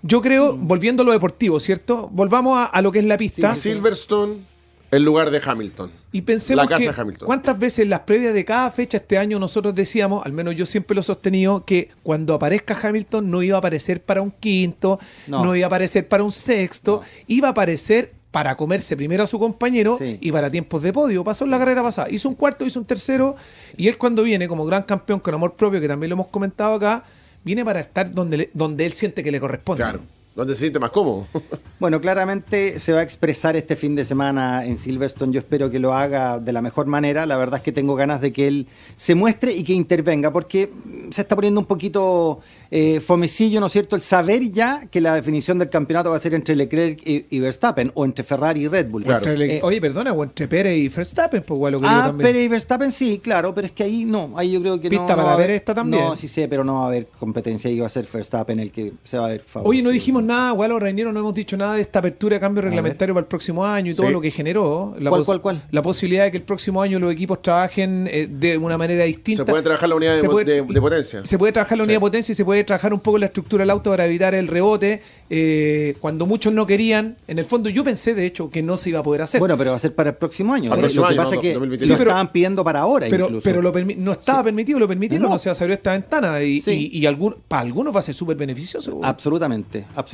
Yo 0.02 0.22
creo, 0.22 0.56
volviendo 0.56 1.02
a 1.02 1.06
lo 1.06 1.12
deportivo, 1.12 1.58
¿cierto? 1.60 2.08
Volvamos 2.12 2.56
a, 2.56 2.64
a 2.66 2.82
lo 2.82 2.92
que 2.92 3.00
es 3.00 3.04
la 3.04 3.18
pista. 3.18 3.54
Silverstone, 3.56 4.44
el 4.90 5.02
lugar 5.02 5.30
de 5.30 5.40
Hamilton. 5.44 5.90
Y 6.12 6.22
pensemos 6.22 6.64
La 6.64 6.68
casa 6.68 6.90
que 6.90 6.94
de 6.96 7.00
Hamilton. 7.02 7.26
cuántas 7.26 7.58
veces 7.58 7.80
en 7.80 7.90
las 7.90 8.00
previas 8.00 8.32
de 8.32 8.44
cada 8.44 8.70
fecha 8.70 8.96
este 8.98 9.18
año 9.18 9.38
nosotros 9.38 9.74
decíamos, 9.74 10.24
al 10.24 10.32
menos 10.32 10.54
yo 10.56 10.64
siempre 10.66 10.94
lo 10.94 11.02
he 11.02 11.04
sostenido, 11.04 11.64
que 11.64 11.90
cuando 12.02 12.34
aparezca 12.34 12.78
Hamilton 12.82 13.30
no 13.30 13.42
iba 13.42 13.56
a 13.56 13.58
aparecer 13.58 14.02
para 14.02 14.22
un 14.22 14.30
quinto, 14.30 14.98
no, 15.26 15.44
No. 15.44 15.54
iba 15.56 15.66
a 15.66 15.68
aparecer 15.68 16.08
para 16.08 16.22
un 16.24 16.32
sexto, 16.32 17.02
iba 17.26 17.48
a 17.48 17.50
aparecer 17.50 18.14
para 18.30 18.56
comerse 18.56 18.96
primero 18.96 19.24
a 19.24 19.26
su 19.26 19.38
compañero 19.38 19.96
Sí. 19.98 20.18
y 20.20 20.32
para 20.32 20.50
tiempos 20.50 20.82
de 20.82 20.92
podio. 20.92 21.24
Pasó 21.24 21.44
en 21.44 21.50
la 21.50 21.58
carrera 21.58 21.82
pasada. 21.82 22.08
Hizo 22.10 22.28
un 22.28 22.34
cuarto, 22.34 22.64
hizo 22.66 22.78
un 22.78 22.84
tercero 22.86 23.36
y 23.76 23.88
él 23.88 23.96
cuando 23.98 24.22
viene 24.22 24.48
como 24.48 24.64
gran 24.66 24.82
campeón 24.82 25.20
con 25.20 25.34
amor 25.34 25.54
propio, 25.56 25.80
que 25.80 25.88
también 25.88 26.10
lo 26.10 26.14
hemos 26.14 26.28
comentado 26.28 26.74
acá, 26.74 27.04
viene 27.44 27.64
para 27.64 27.80
estar 27.80 28.10
donde, 28.12 28.36
le- 28.36 28.50
donde 28.52 28.84
él 28.86 28.92
siente 28.92 29.22
que 29.24 29.30
le 29.32 29.40
corresponde. 29.40 29.82
Claro. 29.82 30.00
Donde 30.38 30.54
se 30.54 30.60
siente 30.60 30.78
más 30.78 30.90
cómodo. 30.90 31.26
Bueno, 31.80 32.00
claramente 32.00 32.80
se 32.80 32.92
va 32.92 32.98
a 32.98 33.02
expresar 33.04 33.54
este 33.54 33.76
fin 33.76 33.94
de 33.94 34.02
semana 34.02 34.66
en 34.66 34.76
Silverstone. 34.76 35.32
Yo 35.32 35.38
espero 35.38 35.70
que 35.70 35.78
lo 35.78 35.94
haga 35.94 36.40
de 36.40 36.52
la 36.52 36.60
mejor 36.60 36.86
manera. 36.86 37.24
La 37.24 37.36
verdad 37.36 37.58
es 37.58 37.62
que 37.62 37.70
tengo 37.70 37.94
ganas 37.94 38.20
de 38.20 38.32
que 38.32 38.48
él 38.48 38.66
se 38.96 39.14
muestre 39.14 39.52
y 39.52 39.62
que 39.62 39.74
intervenga, 39.74 40.32
porque 40.32 40.72
se 41.10 41.20
está 41.22 41.36
poniendo 41.36 41.60
un 41.60 41.66
poquito 41.66 42.40
eh, 42.72 42.98
fomecillo, 42.98 43.60
¿no 43.60 43.66
es 43.66 43.72
cierto? 43.72 43.94
El 43.94 44.02
saber 44.02 44.50
ya 44.50 44.86
que 44.90 45.00
la 45.00 45.14
definición 45.14 45.56
del 45.60 45.70
campeonato 45.70 46.10
va 46.10 46.16
a 46.16 46.18
ser 46.18 46.34
entre 46.34 46.56
Leclerc 46.56 47.00
y, 47.06 47.26
y 47.30 47.38
Verstappen, 47.38 47.92
o 47.94 48.04
entre 48.04 48.24
Ferrari 48.24 48.64
y 48.64 48.66
Red 48.66 48.88
Bull. 48.90 49.04
Claro. 49.04 49.18
Entre 49.18 49.36
Le- 49.38 49.56
Eh, 49.58 49.60
Oye, 49.62 49.80
perdona, 49.80 50.12
o 50.12 50.24
entre 50.24 50.48
Pérez 50.48 50.76
y 50.76 50.88
Verstappen, 50.88 51.42
pues 51.46 51.56
igual 51.56 51.74
lo 51.74 51.80
que 51.80 51.86
digo 51.86 52.00
Ah, 52.00 52.06
también. 52.08 52.26
Pérez 52.28 52.44
y 52.44 52.48
Verstappen 52.48 52.90
sí, 52.90 53.20
claro, 53.22 53.54
pero 53.54 53.68
es 53.68 53.72
que 53.72 53.84
ahí 53.84 54.04
no, 54.04 54.32
ahí 54.36 54.50
yo 54.50 54.60
creo 54.60 54.80
que 54.80 54.88
Pista 54.90 55.02
no, 55.02 55.06
para 55.10 55.22
va 55.22 55.30
a 55.30 55.34
haber, 55.34 55.46
Pérez 55.46 55.60
está 55.60 55.74
también. 55.76 56.02
No, 56.02 56.16
sí 56.16 56.26
sé, 56.26 56.48
pero 56.48 56.64
no 56.64 56.74
va 56.80 56.84
a 56.84 56.86
haber 56.88 57.06
competencia 57.20 57.70
y 57.70 57.78
va 57.78 57.86
a 57.86 57.90
ser 57.90 58.04
Verstappen 58.12 58.58
el 58.58 58.72
que 58.72 58.94
se 59.04 59.16
va 59.16 59.26
a 59.26 59.28
ver 59.28 59.42
favorecido. 59.46 59.70
Oye, 59.70 59.82
no 59.84 59.90
dijimos 59.90 60.24
nada, 60.28 60.52
Gualo 60.52 60.78
Reinero, 60.78 61.12
no 61.12 61.18
hemos 61.20 61.34
dicho 61.34 61.56
nada 61.56 61.74
de 61.74 61.80
esta 61.80 61.98
apertura 61.98 62.36
de 62.36 62.40
cambio 62.40 62.62
reglamentario 62.62 63.14
para 63.14 63.22
el 63.22 63.28
próximo 63.28 63.66
año 63.66 63.90
y 63.90 63.94
todo 63.94 64.06
Sí. 64.06 64.12
lo 64.12 64.20
que 64.20 64.30
generó. 64.30 64.94
La 65.00 65.10
¿Cuál, 65.10 65.24
cuál, 65.24 65.40
cuál? 65.40 65.62
La 65.72 65.82
posibilidad 65.82 66.24
de 66.24 66.30
que 66.30 66.36
el 66.36 66.42
próximo 66.44 66.80
año 66.80 66.98
los 67.00 67.12
equipos 67.12 67.42
trabajen 67.42 68.08
eh, 68.10 68.28
de 68.30 68.56
una 68.58 68.78
manera 68.78 69.02
distinta. 69.04 69.44
Se 69.44 69.50
puede 69.50 69.62
trabajar 69.64 69.88
la 69.88 69.96
unidad 69.96 70.14
de, 70.14 70.20
Se 70.20 70.28
puede- 70.28 70.62
de- 70.62 70.62
de 70.62 70.80
potencia. 70.80 71.24
Se 71.24 71.36
puede 71.38 71.52
trabajar 71.52 71.76
la 71.78 71.84
unidad 71.84 71.96
de 71.96 72.00
potencia 72.00 72.32
y 72.32 72.36
se 72.36 72.44
puede 72.44 72.62
trabajar 72.64 72.92
un 72.94 73.00
poco 73.00 73.18
la 73.18 73.26
estructura 73.26 73.62
del 73.62 73.70
auto 73.70 73.90
para 73.90 74.04
evitar 74.06 74.34
el 74.34 74.46
rebote. 74.46 75.02
eh, 75.30 75.94
cuando 76.00 76.24
muchos 76.24 76.54
no 76.54 76.66
querían, 76.66 77.16
en 77.26 77.38
el 77.38 77.44
fondo 77.44 77.68
yo 77.68 77.84
pensé 77.84 78.14
de 78.14 78.24
hecho 78.24 78.48
que 78.50 78.62
no 78.62 78.78
se 78.78 78.88
iba 78.88 79.00
a 79.00 79.02
poder 79.02 79.20
hacer. 79.22 79.38
Bueno, 79.40 79.58
pero 79.58 79.70
va 79.72 79.76
a 79.76 79.78
ser 79.78 79.94
para 79.94 80.10
el 80.10 80.16
próximo 80.16 80.54
año. 80.54 80.72
Eh, 80.74 80.78
próximo 80.78 81.04
lo 81.04 81.10
que 81.10 81.16
pasa 81.16 81.30
no, 81.32 81.36
es 81.36 81.40
que 81.42 81.52
2023. 81.52 81.98
lo 81.98 82.04
estaban 82.04 82.32
pidiendo 82.32 82.64
para 82.64 82.80
ahora 82.80 83.06
pero, 83.10 83.26
incluso. 83.26 83.44
pero 83.44 83.60
lo 83.60 83.70
no 83.98 84.12
estaba 84.12 84.42
permitido, 84.44 84.78
lo 84.78 84.88
permitieron, 84.88 85.28
No. 85.28 85.34
o 85.34 85.38
sea, 85.38 85.54
se 85.54 85.64
abrió 85.64 85.74
esta 85.74 85.92
ventana 85.92 86.40
y, 86.42 86.60
Sí. 86.62 86.90
y, 86.92 86.98
y 87.00 87.04
algún- 87.06 87.36
para 87.46 87.60
algunos 87.60 87.94
va 87.94 88.00
a 88.00 88.02
ser 88.02 88.14
súper 88.14 88.38
beneficioso. 88.38 89.00
Absolutamente, 89.02 89.84
absolutamente. 89.94 90.07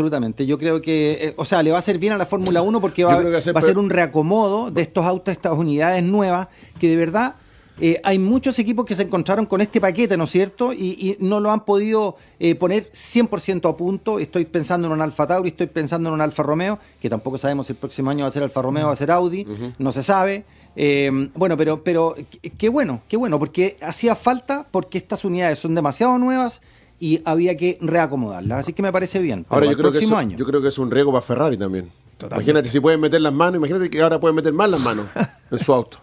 Yo 0.47 0.59
creo 0.59 0.83
que, 0.83 1.19
eh, 1.21 1.35
o 1.37 1.45
sea, 1.45 1.63
le 1.63 1.71
va 1.71 1.77
a 1.77 1.79
hacer 1.79 1.99
bien 1.99 2.13
a 2.13 2.19
la 2.19 2.27
Fórmula 2.27 2.63
1 2.63 2.81
porque 2.81 3.05
va, 3.05 3.15
a 3.15 3.41
ser 3.41 3.61
ser 3.63 3.79
un 3.79 3.91
reacomodo 3.91 4.71
de 4.71 4.83
estos 4.83 5.05
autos, 5.05 5.33
estas 5.33 5.53
unidades 5.53 6.03
nuevas, 6.03 6.49
que 6.79 6.89
de 6.89 6.97
verdad 6.97 7.37
eh, 7.81 8.01
hay 8.05 8.21
muchos 8.21 8.57
equipos 8.61 8.85
que 8.85 8.95
se 8.95 9.03
encontraron 9.03 9.47
con 9.47 9.61
este 9.61 9.81
paquete, 9.81 10.17
¿no 10.17 10.25
es 10.25 10.31
cierto? 10.31 10.73
Y, 10.73 10.77
y 10.77 11.17
no 11.19 11.41
lo 11.41 11.51
han 11.51 11.65
podido 11.65 12.17
eh, 12.39 12.55
poner 12.55 12.91
100% 12.93 13.69
a 13.69 13.77
punto. 13.77 14.21
Estoy 14.21 14.45
pensando 14.45 14.87
en 14.87 14.93
un 14.93 15.01
Alfa 15.01 15.27
Tauri, 15.27 15.49
estoy 15.49 15.67
pensando 15.67 16.09
en 16.09 16.15
un 16.15 16.21
Alfa 16.21 16.45
Romeo, 16.45 16.79
que 17.01 17.11
tampoco 17.11 17.37
sabemos 17.37 17.67
si 17.67 17.73
el 17.73 17.79
próximo 17.79 18.11
año 18.11 18.25
va 18.25 18.29
a 18.29 18.31
ser 18.31 18.45
Alfa 18.45 18.63
Romeo 18.63 18.85
o 18.85 18.87
va 18.89 18.93
a 18.93 18.97
ser 18.97 19.11
Audi, 19.11 19.47
no 19.79 19.91
se 19.91 20.03
sabe. 20.03 20.45
Eh, 20.77 21.31
bueno, 21.35 21.57
pero, 21.57 21.83
pero 21.83 22.15
qué 22.59 22.69
bueno, 22.69 23.03
qué 23.09 23.17
bueno, 23.17 23.39
porque 23.39 23.77
hacía 23.81 24.15
falta, 24.15 24.67
porque 24.71 24.99
estas 24.99 25.25
unidades 25.25 25.59
son 25.59 25.75
demasiado 25.75 26.17
nuevas 26.19 26.63
y 27.01 27.21
había 27.25 27.57
que 27.57 27.79
reacomodarlas. 27.81 28.61
Así 28.61 28.73
que 28.73 28.83
me 28.83 28.93
parece 28.93 29.21
bien. 29.21 29.45
Ahora 29.49 29.67
yo 29.67 29.71
para 29.73 29.77
creo, 29.79 29.89
el 29.89 29.93
que 29.93 29.99
próximo 29.99 30.17
eso- 30.17 30.21
año. 30.29 30.39
yo 30.39 30.45
creo 30.47 30.63
que 30.63 30.69
es 30.69 30.79
un 30.79 30.91
riesgo 30.91 31.13
para 31.13 31.23
Ferrari 31.23 31.57
también. 31.57 31.91
Totalmente. 32.17 32.51
Imagínate 32.51 32.69
si 32.69 32.81
pueden 32.81 33.01
meter 33.01 33.21
las 33.21 33.33
manos, 33.33 33.57
imagínate 33.57 33.91
que 33.91 34.01
ahora 34.01 34.21
pueden 34.21 34.37
meter 34.37 34.53
más 34.53 34.71
las 34.71 34.81
manos 34.81 35.07
en 35.51 35.59
su 35.59 35.73
auto. 35.75 35.99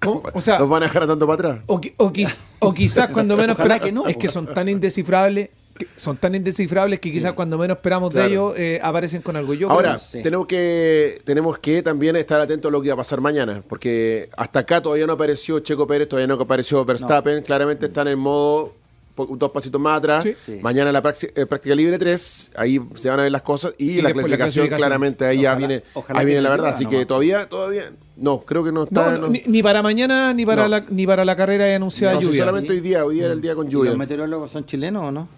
¿Cómo? 0.00 0.22
O 0.34 0.40
sea, 0.40 0.58
Los 0.58 0.68
van 0.68 0.82
a 0.82 0.86
dejar 0.86 1.06
tanto 1.06 1.26
para 1.26 1.34
atrás. 1.50 1.64
O, 1.66 1.74
o 1.98 2.12
quiz- 2.12 2.40
o 2.58 2.72
quizás 2.74 3.10
cuando 3.10 3.36
menos 3.36 3.56
que 3.56 3.92
no, 3.92 4.06
es 4.06 4.16
que 4.16 4.28
son 4.28 4.46
tan 4.52 4.68
indescifrables 4.68 5.50
que 5.78 5.86
son 5.96 6.18
tan 6.18 6.34
indescifrables 6.34 7.00
que 7.00 7.10
quizás 7.10 7.32
cuando 7.32 7.56
menos 7.56 7.78
esperamos 7.78 8.10
Claro. 8.10 8.26
de 8.28 8.32
ellos 8.34 8.54
eh, 8.58 8.78
aparecen 8.82 9.22
con 9.22 9.36
algo 9.36 9.54
yo 9.54 9.70
Ahora, 9.70 9.98
creo- 10.10 10.22
tenemos 10.22 10.46
que 10.46 11.18
tenemos 11.24 11.58
que 11.58 11.82
también 11.82 12.14
estar 12.16 12.38
atentos 12.40 12.68
a 12.68 12.72
lo 12.72 12.82
que 12.82 12.88
va 12.88 12.94
a 12.94 12.96
pasar 12.98 13.22
mañana, 13.22 13.62
porque 13.68 14.28
hasta 14.36 14.58
acá 14.60 14.82
todavía 14.82 15.06
no 15.06 15.14
apareció 15.14 15.60
Checo 15.60 15.86
Pérez, 15.86 16.08
todavía 16.08 16.26
no 16.26 16.34
apareció 16.42 16.84
Verstappen, 16.84 17.42
claramente 17.42 17.86
están 17.86 18.06
en 18.08 18.18
modo 18.18 18.74
dos 19.16 19.50
pasitos 19.50 19.80
más 19.80 19.98
atrás. 19.98 20.22
Sí. 20.22 20.34
Sí. 20.40 20.58
Mañana 20.62 20.90
la 20.92 20.98
eh, 21.00 21.46
práctica 21.46 21.74
libre 21.74 21.98
3, 21.98 22.52
ahí 22.56 22.80
se 22.94 23.08
van 23.10 23.20
a 23.20 23.22
ver 23.24 23.32
las 23.32 23.42
cosas 23.42 23.74
y, 23.78 23.90
Y 23.98 24.02
la, 24.02 24.08
la 24.08 24.14
clasificación, 24.14 24.68
claramente 24.68 25.24
ahí 25.26 25.42
ya 25.42 25.54
viene, 25.54 25.82
ojalá 25.94 26.20
ahí 26.20 26.26
viene 26.26 26.40
la 26.42 26.50
verdad, 26.50 26.70
así 26.70 26.86
que 26.86 27.04
todavía 27.06 27.48
todavía 27.48 27.92
no, 28.16 28.40
creo 28.40 28.62
que 28.64 28.70
no 28.72 28.80
No, 28.90 29.00
está 29.00 29.18
no, 29.18 29.28
ni, 29.28 29.42
ni 29.46 29.62
para 29.62 29.82
mañana 29.82 30.32
ni 30.34 30.44
para 30.46 30.62
No. 30.62 30.68
la 30.68 30.84
ni 30.88 31.06
para 31.06 31.24
la 31.24 31.36
carrera 31.36 31.64
hay 31.64 31.74
anunciada 31.74 32.14
no, 32.14 32.20
si 32.20 32.26
lluvia. 32.26 32.40
solamente 32.40 32.72
hoy 32.72 32.80
día, 32.80 33.04
hoy 33.04 33.16
día 33.16 33.24
era 33.26 33.34
el 33.34 33.40
día 33.40 33.54
con 33.54 33.66
¿Y 33.68 33.70
lluvia. 33.70 33.90
los 33.90 33.98
meteorólogos 33.98 34.50
son 34.50 34.64
chilenos 34.66 35.02
o 35.04 35.10
no? 35.12 35.28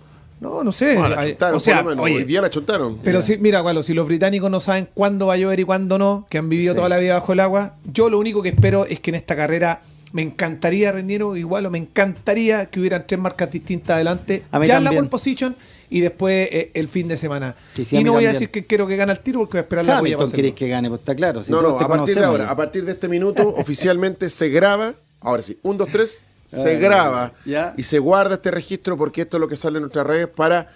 No, 0.40 0.62
no 0.64 0.72
sé. 0.72 0.96
No, 0.96 1.08
la 1.08 1.20
Hay- 1.20 1.30
chuntaron, 1.30 1.56
o 1.56 1.60
sea, 1.60 1.76
por 1.76 1.84
lo 1.84 1.90
menos. 1.90 2.04
oye, 2.04 2.16
hoy 2.16 2.24
día 2.24 2.42
la 2.42 2.50
chuntaron. 2.50 2.98
pero 3.02 3.22
sí, 3.22 3.38
mira, 3.38 3.60
Gualo, 3.60 3.82
si 3.82 3.94
los 3.94 4.06
británicos 4.06 4.50
no 4.50 4.60
saben 4.60 4.88
cuándo 4.92 5.26
va 5.28 5.34
a 5.34 5.36
llover 5.36 5.60
y 5.60 5.64
cuándo 5.64 5.96
no, 5.96 6.26
que 6.28 6.38
han 6.38 6.48
vivido 6.48 6.72
Sí. 6.74 6.76
toda 6.76 6.88
la 6.88 6.98
vida 6.98 7.14
bajo 7.14 7.32
el 7.32 7.40
agua, 7.40 7.74
yo 7.84 8.10
lo 8.10 8.18
único 8.18 8.42
que 8.42 8.50
espero 8.50 8.84
es 8.84 8.98
que 9.00 9.10
en 9.10 9.14
esta 9.14 9.36
carrera 9.36 9.80
me 10.14 10.22
encantaría, 10.22 10.92
Reniero, 10.92 11.36
igual, 11.36 11.66
o 11.66 11.70
me 11.70 11.78
encantaría 11.78 12.66
que 12.66 12.78
hubieran 12.78 13.04
tres 13.04 13.20
marcas 13.20 13.50
distintas 13.50 13.96
adelante, 13.96 14.44
A 14.52 14.60
mí 14.60 14.66
ya 14.68 14.76
en 14.78 14.84
la 14.84 14.92
pole 14.92 15.08
position 15.08 15.56
y 15.90 16.00
después 16.00 16.48
eh, 16.52 16.70
el 16.74 16.86
fin 16.86 17.08
de 17.08 17.16
semana. 17.16 17.56
Sí, 17.74 17.84
sí, 17.84 17.96
y 17.96 18.04
no 18.04 18.12
voy 18.12 18.24
a 18.24 18.28
decir 18.28 18.48
que 18.50 18.64
quiero 18.64 18.86
que 18.86 18.94
gane 18.96 19.10
el 19.12 19.18
tiro 19.20 19.40
porque 19.40 19.54
voy 19.56 19.58
a 19.58 19.62
esperar 19.62 19.84
la 19.84 19.90
huella 19.90 19.96
para 19.96 20.00
Hamilton 20.00 20.22
hacerlo. 20.24 20.36
queréis 20.36 20.54
que 20.54 20.68
gane, 20.68 20.88
pues 20.88 21.00
está 21.00 21.14
claro. 21.16 21.42
si 21.42 21.50
no, 21.50 21.60
no, 21.60 21.78
a 21.80 21.88
partir 21.88 22.14
de 22.14 22.24
ahora, 22.24 22.44
ya. 22.44 22.50
a 22.52 22.56
partir 22.56 22.84
de 22.84 22.92
este 22.92 23.08
minuto, 23.08 23.48
oficialmente 23.58 24.28
se 24.30 24.48
graba. 24.50 24.94
Ahora 25.20 25.42
sí, 25.42 25.58
un, 25.64 25.76
dos, 25.78 25.88
tres, 25.90 26.22
se 26.46 26.76
Ah, 26.76 26.78
graba 26.78 27.32
ya. 27.44 27.74
y 27.76 27.82
se 27.82 27.98
guarda 27.98 28.36
este 28.36 28.52
registro 28.52 28.96
porque 28.96 29.22
esto 29.22 29.36
es 29.38 29.40
lo 29.40 29.48
que 29.48 29.56
sale 29.56 29.78
en 29.78 29.82
nuestras 29.82 30.06
redes 30.06 30.28
para 30.28 30.68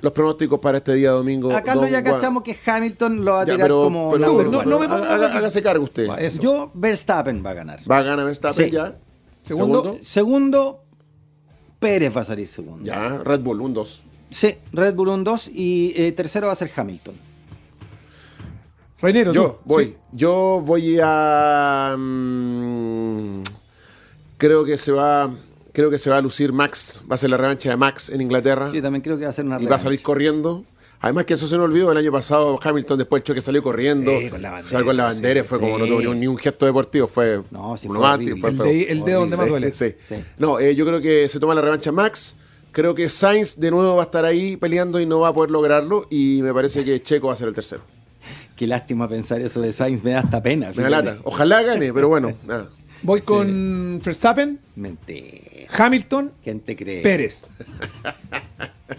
Los 0.00 0.12
pronósticos 0.12 0.58
para 0.60 0.78
este 0.78 0.94
día 0.94 1.10
domingo. 1.12 1.52
Acá 1.54 1.74
don 1.74 1.88
ya 1.88 2.02
cachamos 2.02 2.42
que 2.42 2.56
Hamilton 2.66 3.24
lo 3.24 3.32
va 3.34 3.42
a 3.42 3.44
Ya, 3.46 3.52
tirar 3.54 3.64
pero- 3.66 3.82
como 3.84 4.10
pero- 4.12 4.26
number 4.26 4.46
no, 4.46 4.62
no 4.64 4.78
me 4.78 4.86
haga- 4.86 4.96
ponga 4.96 5.14
haga- 5.14 5.26
aquí. 5.28 5.36
hágase 5.38 5.62
cargo 5.62 5.84
usted. 5.84 6.08
Va, 6.08 6.16
eso. 6.20 6.40
Yo, 6.40 6.70
Verstappen 6.74 7.42
va 7.44 7.50
a 7.50 7.54
ganar. 7.54 7.80
Va 7.90 7.98
a 7.98 8.02
ganar 8.02 8.24
Verstappen 8.26 8.66
Sí. 8.66 8.70
ya. 8.72 8.96
Segundo. 9.42 9.98
Segundo, 10.00 10.82
Pérez 11.78 12.16
va 12.16 12.22
a 12.22 12.24
salir 12.24 12.48
segundo. 12.48 12.84
Ya, 12.84 13.18
Red 13.24 13.40
Bull, 13.40 13.60
un 13.60 13.72
2. 13.74 14.02
Sí, 14.30 14.56
Red 14.72 14.94
Bull 14.94 15.08
un 15.08 15.24
2 15.24 15.48
y 15.54 15.94
eh, 15.96 16.12
tercero 16.12 16.48
va 16.48 16.52
a 16.52 16.56
ser 16.56 16.70
Hamilton. 16.74 17.14
Reinero, 19.00 19.32
Yo 19.32 19.52
tú. 19.52 19.56
voy. 19.64 19.84
Sí. 19.84 19.96
Yo 20.12 20.60
voy 20.64 20.98
a. 21.00 21.94
mm, 21.96 23.42
creo 24.36 24.64
que 24.64 24.76
se 24.76 24.90
va. 24.92 25.30
Creo 25.78 25.90
que 25.90 25.98
se 25.98 26.10
va 26.10 26.16
a 26.16 26.20
lucir 26.20 26.52
Max. 26.52 27.02
Va 27.08 27.14
a 27.14 27.18
ser 27.18 27.30
la 27.30 27.36
revancha 27.36 27.70
de 27.70 27.76
Max 27.76 28.08
en 28.08 28.20
Inglaterra. 28.20 28.68
Sí, 28.68 28.82
también 28.82 29.00
creo 29.00 29.16
que 29.16 29.22
va 29.26 29.30
a 29.30 29.32
ser 29.32 29.44
una 29.44 29.62
y 29.62 29.66
va 29.66 29.76
a 29.76 29.78
salir 29.78 29.90
revancha. 30.00 30.06
corriendo. 30.06 30.64
Además 30.98 31.24
que 31.24 31.34
eso 31.34 31.46
se 31.46 31.56
me 31.56 31.62
olvidó, 31.62 31.92
el 31.92 31.98
año 31.98 32.10
pasado 32.10 32.58
Hamilton 32.60 32.98
después 32.98 33.20
del 33.20 33.24
choque 33.28 33.40
salió 33.40 33.62
corriendo, 33.62 34.10
Sí, 34.18 34.28
con 34.28 34.42
la 34.42 34.50
bandera, 34.50 34.70
salió 34.72 34.86
con 34.86 34.96
la 34.96 35.04
bandera, 35.04 35.44
fue 35.44 35.60
como 35.60 35.78
no 35.78 35.86
tuvo 35.86 36.14
ni 36.14 36.26
un, 36.26 36.36
gesto 36.36 36.66
deportivo, 36.66 37.06
fue 37.06 37.42
No, 37.52 37.76
sí, 37.76 37.86
un 37.86 37.94
fue 37.94 38.50
El, 38.50 38.58
de- 38.58 38.82
el 38.90 39.04
dedo 39.04 39.20
donde 39.20 39.36
más 39.36 39.48
duele. 39.48 39.72
sí. 39.72 39.94
Sí. 40.04 40.16
No, 40.36 40.58
eh, 40.58 40.74
yo 40.74 40.84
creo 40.84 41.00
que 41.00 41.28
se 41.28 41.38
toma 41.38 41.54
la 41.54 41.60
revancha 41.60 41.92
Max. 41.92 42.34
Creo 42.72 42.96
que 42.96 43.08
Sainz 43.08 43.60
de 43.60 43.70
nuevo 43.70 43.94
va 43.94 44.02
a 44.02 44.06
estar 44.06 44.24
ahí 44.24 44.56
peleando 44.56 44.98
y 44.98 45.06
no 45.06 45.20
va 45.20 45.28
a 45.28 45.32
poder 45.32 45.52
lograrlo. 45.52 46.08
Y 46.10 46.40
me 46.42 46.52
parece 46.52 46.84
que 46.84 47.00
Checo 47.00 47.28
va 47.28 47.34
a 47.34 47.36
ser 47.36 47.46
el 47.46 47.54
tercero. 47.54 47.82
Qué 48.56 48.66
lástima 48.66 49.08
pensar 49.08 49.40
eso 49.40 49.60
de 49.60 49.72
Sainz, 49.72 50.02
me 50.02 50.10
da 50.10 50.18
hasta 50.18 50.42
pena. 50.42 50.72
Me 50.74 50.82
da 50.82 50.90
lata. 50.90 51.18
Ojalá 51.22 51.62
gane, 51.62 51.92
pero 51.92 52.08
bueno, 52.08 52.32
nada. 52.48 52.68
Voy 53.02 53.20
con 53.20 54.00
Verstappen, 54.04 54.58
Mentira. 54.74 55.47
Hamilton, 55.76 56.32
¿Quién 56.42 56.60
te 56.60 56.76
cree? 56.76 57.02
Pérez. 57.02 57.44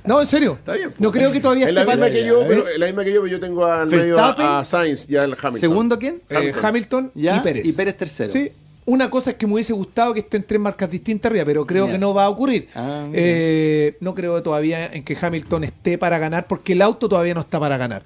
No, 0.05 0.19
en 0.21 0.27
serio. 0.27 0.53
Está 0.53 0.73
bien, 0.73 0.91
po. 0.91 0.95
No 0.99 1.11
creo 1.11 1.31
que 1.31 1.39
todavía 1.39 1.67
Es 1.67 1.73
la 1.73 1.81
esté 1.81 1.91
misma 1.93 2.05
para- 2.05 2.13
que 2.15 2.25
yo, 2.25 2.43
pero 2.47 2.67
es 2.67 2.77
la 2.77 2.85
misma 2.85 3.03
que 3.03 3.11
yo, 3.13 3.21
pero 3.21 3.31
yo 3.31 3.39
tengo 3.39 3.65
al 3.65 3.87
medio 3.87 4.15
Verstappen. 4.15 4.45
a, 4.45 4.59
a 4.59 4.65
Sainz 4.65 5.09
y 5.09 5.15
al 5.15 5.31
Hamilton. 5.33 5.59
¿Segundo 5.59 5.99
quién? 5.99 6.21
Eh, 6.29 6.35
Hamilton. 6.35 6.65
Hamilton 6.65 7.11
Ya, 7.15 7.37
y 7.37 7.39
Pérez. 7.41 7.65
y 7.67 7.73
Pérez 7.73 7.97
tercero. 7.97 8.31
Sí. 8.31 8.51
Una 8.85 9.09
cosa 9.09 9.31
es 9.31 9.35
que 9.37 9.45
me 9.45 9.53
hubiese 9.53 9.73
gustado 9.73 10.13
que 10.13 10.21
estén 10.21 10.43
tres 10.43 10.59
marcas 10.59 10.89
distintas 10.89 11.29
arriba, 11.29 11.45
pero 11.45 11.65
creo 11.65 11.85
Ya. 11.87 11.93
que 11.93 11.97
no 11.99 12.13
va 12.13 12.25
a 12.25 12.29
ocurrir. 12.29 12.69
Ah, 12.75 13.05
mira. 13.07 13.21
Eh, 13.23 13.97
no 13.99 14.15
creo 14.15 14.41
todavía 14.41 14.87
en 14.93 15.03
que 15.03 15.17
Hamilton 15.19 15.63
esté 15.65 15.97
para 15.97 16.17
ganar, 16.17 16.47
porque 16.47 16.73
el 16.73 16.81
auto 16.81 17.07
todavía 17.09 17.33
no 17.33 17.41
está 17.41 17.59
para 17.59 17.77
ganar. 17.77 18.03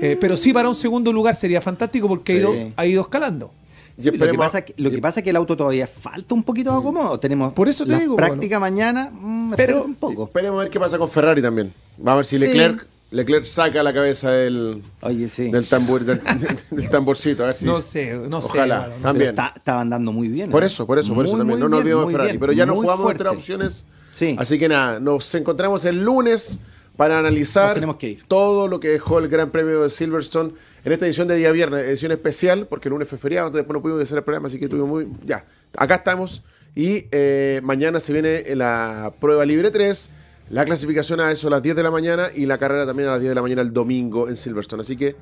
Eh, 0.00 0.16
pero 0.18 0.38
sí 0.38 0.54
para 0.54 0.68
un 0.70 0.74
segundo 0.74 1.12
lugar 1.12 1.34
sería 1.34 1.60
fantástico 1.60 2.08
porque 2.08 2.32
ha, 2.32 2.36
ido, 2.36 2.52
Sí. 2.54 2.72
ha 2.76 2.86
ido 2.86 3.02
escalando. 3.02 3.52
Sí, 3.98 4.10
lo, 4.10 4.26
que 4.26 4.34
pasa, 4.38 4.62
que- 4.62 4.74
lo 4.78 4.90
que 4.90 4.98
pasa 4.98 5.20
es 5.20 5.24
que 5.24 5.30
el 5.30 5.36
auto 5.36 5.56
todavía 5.56 5.86
falta 5.86 6.34
un 6.34 6.42
poquito 6.42 6.72
de 6.72 6.78
acomodo. 6.78 7.20
Tenemos 7.20 7.52
Por 7.52 7.68
eso 7.68 7.84
te 7.84 7.92
la 7.92 7.98
digo, 8.00 8.16
práctica 8.16 8.58
mañana, 8.58 9.10
mm, 9.12 9.52
Pero- 9.54 9.62
espérate 9.72 9.86
un 9.86 9.94
poco. 9.96 10.24
Esperemos 10.24 10.58
a 10.58 10.62
ver 10.64 10.70
qué 10.70 10.80
pasa 10.80 10.98
con 10.98 11.08
Ferrari 11.10 11.42
también. 11.42 11.72
Vamos 11.98 12.12
a 12.12 12.16
ver 12.16 12.24
si 12.26 12.38
Sí. 12.38 12.44
Leclerc, 12.46 12.86
Leclerc 13.10 13.44
saca 13.44 13.82
la 13.82 13.92
cabeza 13.92 14.30
del, 14.30 14.82
Oye, 15.02 15.28
sí. 15.28 15.50
del, 15.50 15.66
tambor, 15.66 16.02
del, 16.04 16.20
del 16.70 16.88
tamborcito. 16.90 17.42
A 17.42 17.48
ver 17.48 17.54
si, 17.56 17.66
No 17.66 17.80
sé, 17.82 18.14
no 18.16 18.40
sé, 18.40 18.48
Ojalá, 18.48 18.80
mano, 18.80 18.94
no 18.96 19.02
también. 19.02 19.30
Está- 19.30 19.52
estaban 19.54 19.90
dando 19.90 20.12
muy 20.12 20.28
bien. 20.28 20.50
Por 20.50 20.62
¿eh? 20.64 20.68
eso, 20.68 20.86
por 20.86 20.98
eso, 20.98 21.14
por 21.14 21.26
eso 21.26 21.36
también. 21.36 21.60
No 21.60 21.68
nos 21.68 21.80
olvidemos 21.80 22.10
Ferrari. 22.10 22.30
bien, 22.30 22.40
Pero 22.40 22.52
ya 22.52 22.64
nos 22.64 22.76
jugamos 22.76 23.02
fuerte. 23.02 23.22
otras 23.22 23.36
opciones. 23.36 23.84
Sí. 24.14 24.34
Así 24.38 24.58
que 24.58 24.68
nada, 24.68 24.98
nos 25.00 25.34
encontramos 25.34 25.84
el 25.84 26.02
lunes 26.02 26.58
para 26.96 27.18
analizar 27.18 27.96
que 27.96 28.08
ir. 28.10 28.24
todo 28.28 28.68
lo 28.68 28.80
que 28.80 28.88
dejó 28.88 29.18
el 29.18 29.28
Gran 29.28 29.50
Premio 29.50 29.82
de 29.82 29.90
Silverstone 29.90 30.52
en 30.84 30.92
esta 30.92 31.06
edición 31.06 31.28
de 31.28 31.36
día 31.36 31.50
viernes, 31.52 31.86
edición 31.86 32.12
especial, 32.12 32.66
porque 32.66 32.88
el 32.88 32.92
lunes 32.92 33.08
fue 33.08 33.18
feriado, 33.18 33.48
entonces 33.48 33.62
después 33.62 33.74
no 33.76 33.82
pudimos 33.82 34.02
hacer 34.02 34.18
el 34.18 34.24
programa, 34.24 34.48
así 34.48 34.58
que 34.58 34.68
tuvimos 34.68 34.88
muy. 34.88 35.08
Ya, 35.24 35.44
acá 35.76 35.96
estamos. 35.96 36.42
Y 36.74 37.06
eh, 37.10 37.60
mañana 37.62 38.00
se 38.00 38.12
viene 38.12 38.44
la 38.54 39.12
prueba 39.20 39.44
libre 39.44 39.70
3, 39.70 40.10
la 40.50 40.64
clasificación 40.64 41.20
a 41.20 41.30
eso 41.30 41.48
a 41.48 41.50
las 41.50 41.62
10 41.62 41.76
de 41.76 41.82
la 41.82 41.90
mañana 41.90 42.28
y 42.34 42.46
la 42.46 42.58
carrera 42.58 42.86
también 42.86 43.08
a 43.08 43.12
las 43.12 43.20
10 43.20 43.30
de 43.30 43.34
la 43.34 43.42
mañana 43.42 43.62
el 43.62 43.72
domingo 43.72 44.28
en 44.28 44.36
Silverstone. 44.36 44.80
Así 44.80 44.96
que 44.96 45.16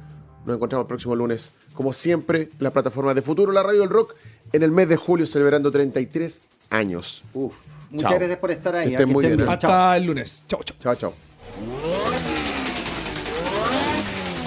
nos 0.46 0.56
encontramos 0.56 0.84
el 0.84 0.88
próximo 0.88 1.14
lunes, 1.16 1.52
como 1.74 1.92
siempre, 1.92 2.42
en 2.42 2.50
la 2.60 2.72
plataforma 2.72 3.14
de 3.14 3.22
Futuro, 3.22 3.52
la 3.52 3.62
radio 3.62 3.80
del 3.80 3.90
rock, 3.90 4.14
en 4.52 4.62
el 4.62 4.70
mes 4.70 4.88
de 4.88 4.96
julio, 4.96 5.26
celebrando 5.26 5.70
33 5.70 6.46
años. 6.70 7.24
Uf, 7.34 7.56
muchas 7.90 8.08
Chao. 8.08 8.18
gracias 8.18 8.38
por 8.38 8.50
estar 8.50 8.74
ahí. 8.74 8.88
¿eh? 8.88 8.92
estén 8.92 9.08
muy 9.08 9.26
bien, 9.26 9.40
¿eh? 9.40 9.44
Hasta 9.46 9.96
el 9.96 10.04
lunes. 10.04 10.44
Chau, 10.48 10.62
chau. 10.62 10.76
Chao, 10.80 10.94
chao. 10.94 11.29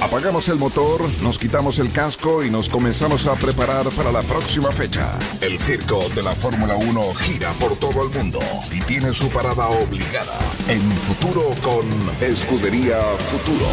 Apagamos 0.04 0.50
el 0.50 0.58
motor, 0.58 1.02
nos 1.24 1.40
quitamos 1.40 1.80
el 1.80 1.92
casco 1.92 2.44
y 2.44 2.50
nos 2.50 2.68
comenzamos 2.68 3.26
a 3.26 3.36
preparar 3.36 3.90
para 3.92 4.12
la 4.12 4.22
próxima 4.22 4.70
fecha. 4.72 5.18
El 5.40 5.58
circo 5.60 6.08
de 6.14 6.22
la 6.22 6.36
Fórmula 6.36 6.76
1 6.76 7.14
gira 7.16 7.54
por 7.54 7.78
todo 7.78 8.04
el 8.04 8.10
mundo 8.10 8.38
y 8.70 8.82
tiene 8.82 9.14
su 9.14 9.30
parada 9.30 9.70
obligada 9.70 10.38
en 10.68 10.82
futuro 10.92 11.50
con 11.64 11.88
Escudería 12.22 13.00
Futuro. 13.18 13.66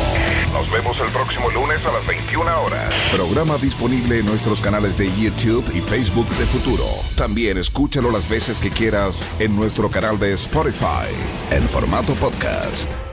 Nos 0.53 0.71
vemos 0.71 1.01
el 1.01 1.09
próximo 1.09 1.51
lunes 1.51 1.85
a 1.85 1.93
las 1.93 2.07
21 2.07 2.63
horas. 2.63 2.95
Programa 3.13 3.59
disponible 3.59 4.21
en 4.21 4.27
nuestros 4.27 4.61
canales 4.61 4.97
de 4.97 5.11
YouTube 5.21 5.69
y 5.75 5.81
Facebook 5.81 6.29
de 6.29 6.47
Futuro. 6.47 6.87
También 7.17 7.59
escúchalo 7.59 8.13
las 8.13 8.29
veces 8.29 8.61
que 8.61 8.71
quieras 8.71 9.29
en 9.41 9.57
nuestro 9.57 9.91
canal 9.91 10.19
de 10.19 10.33
Spotify 10.35 11.11
en 11.51 11.63
formato 11.65 12.15
podcast. 12.15 13.10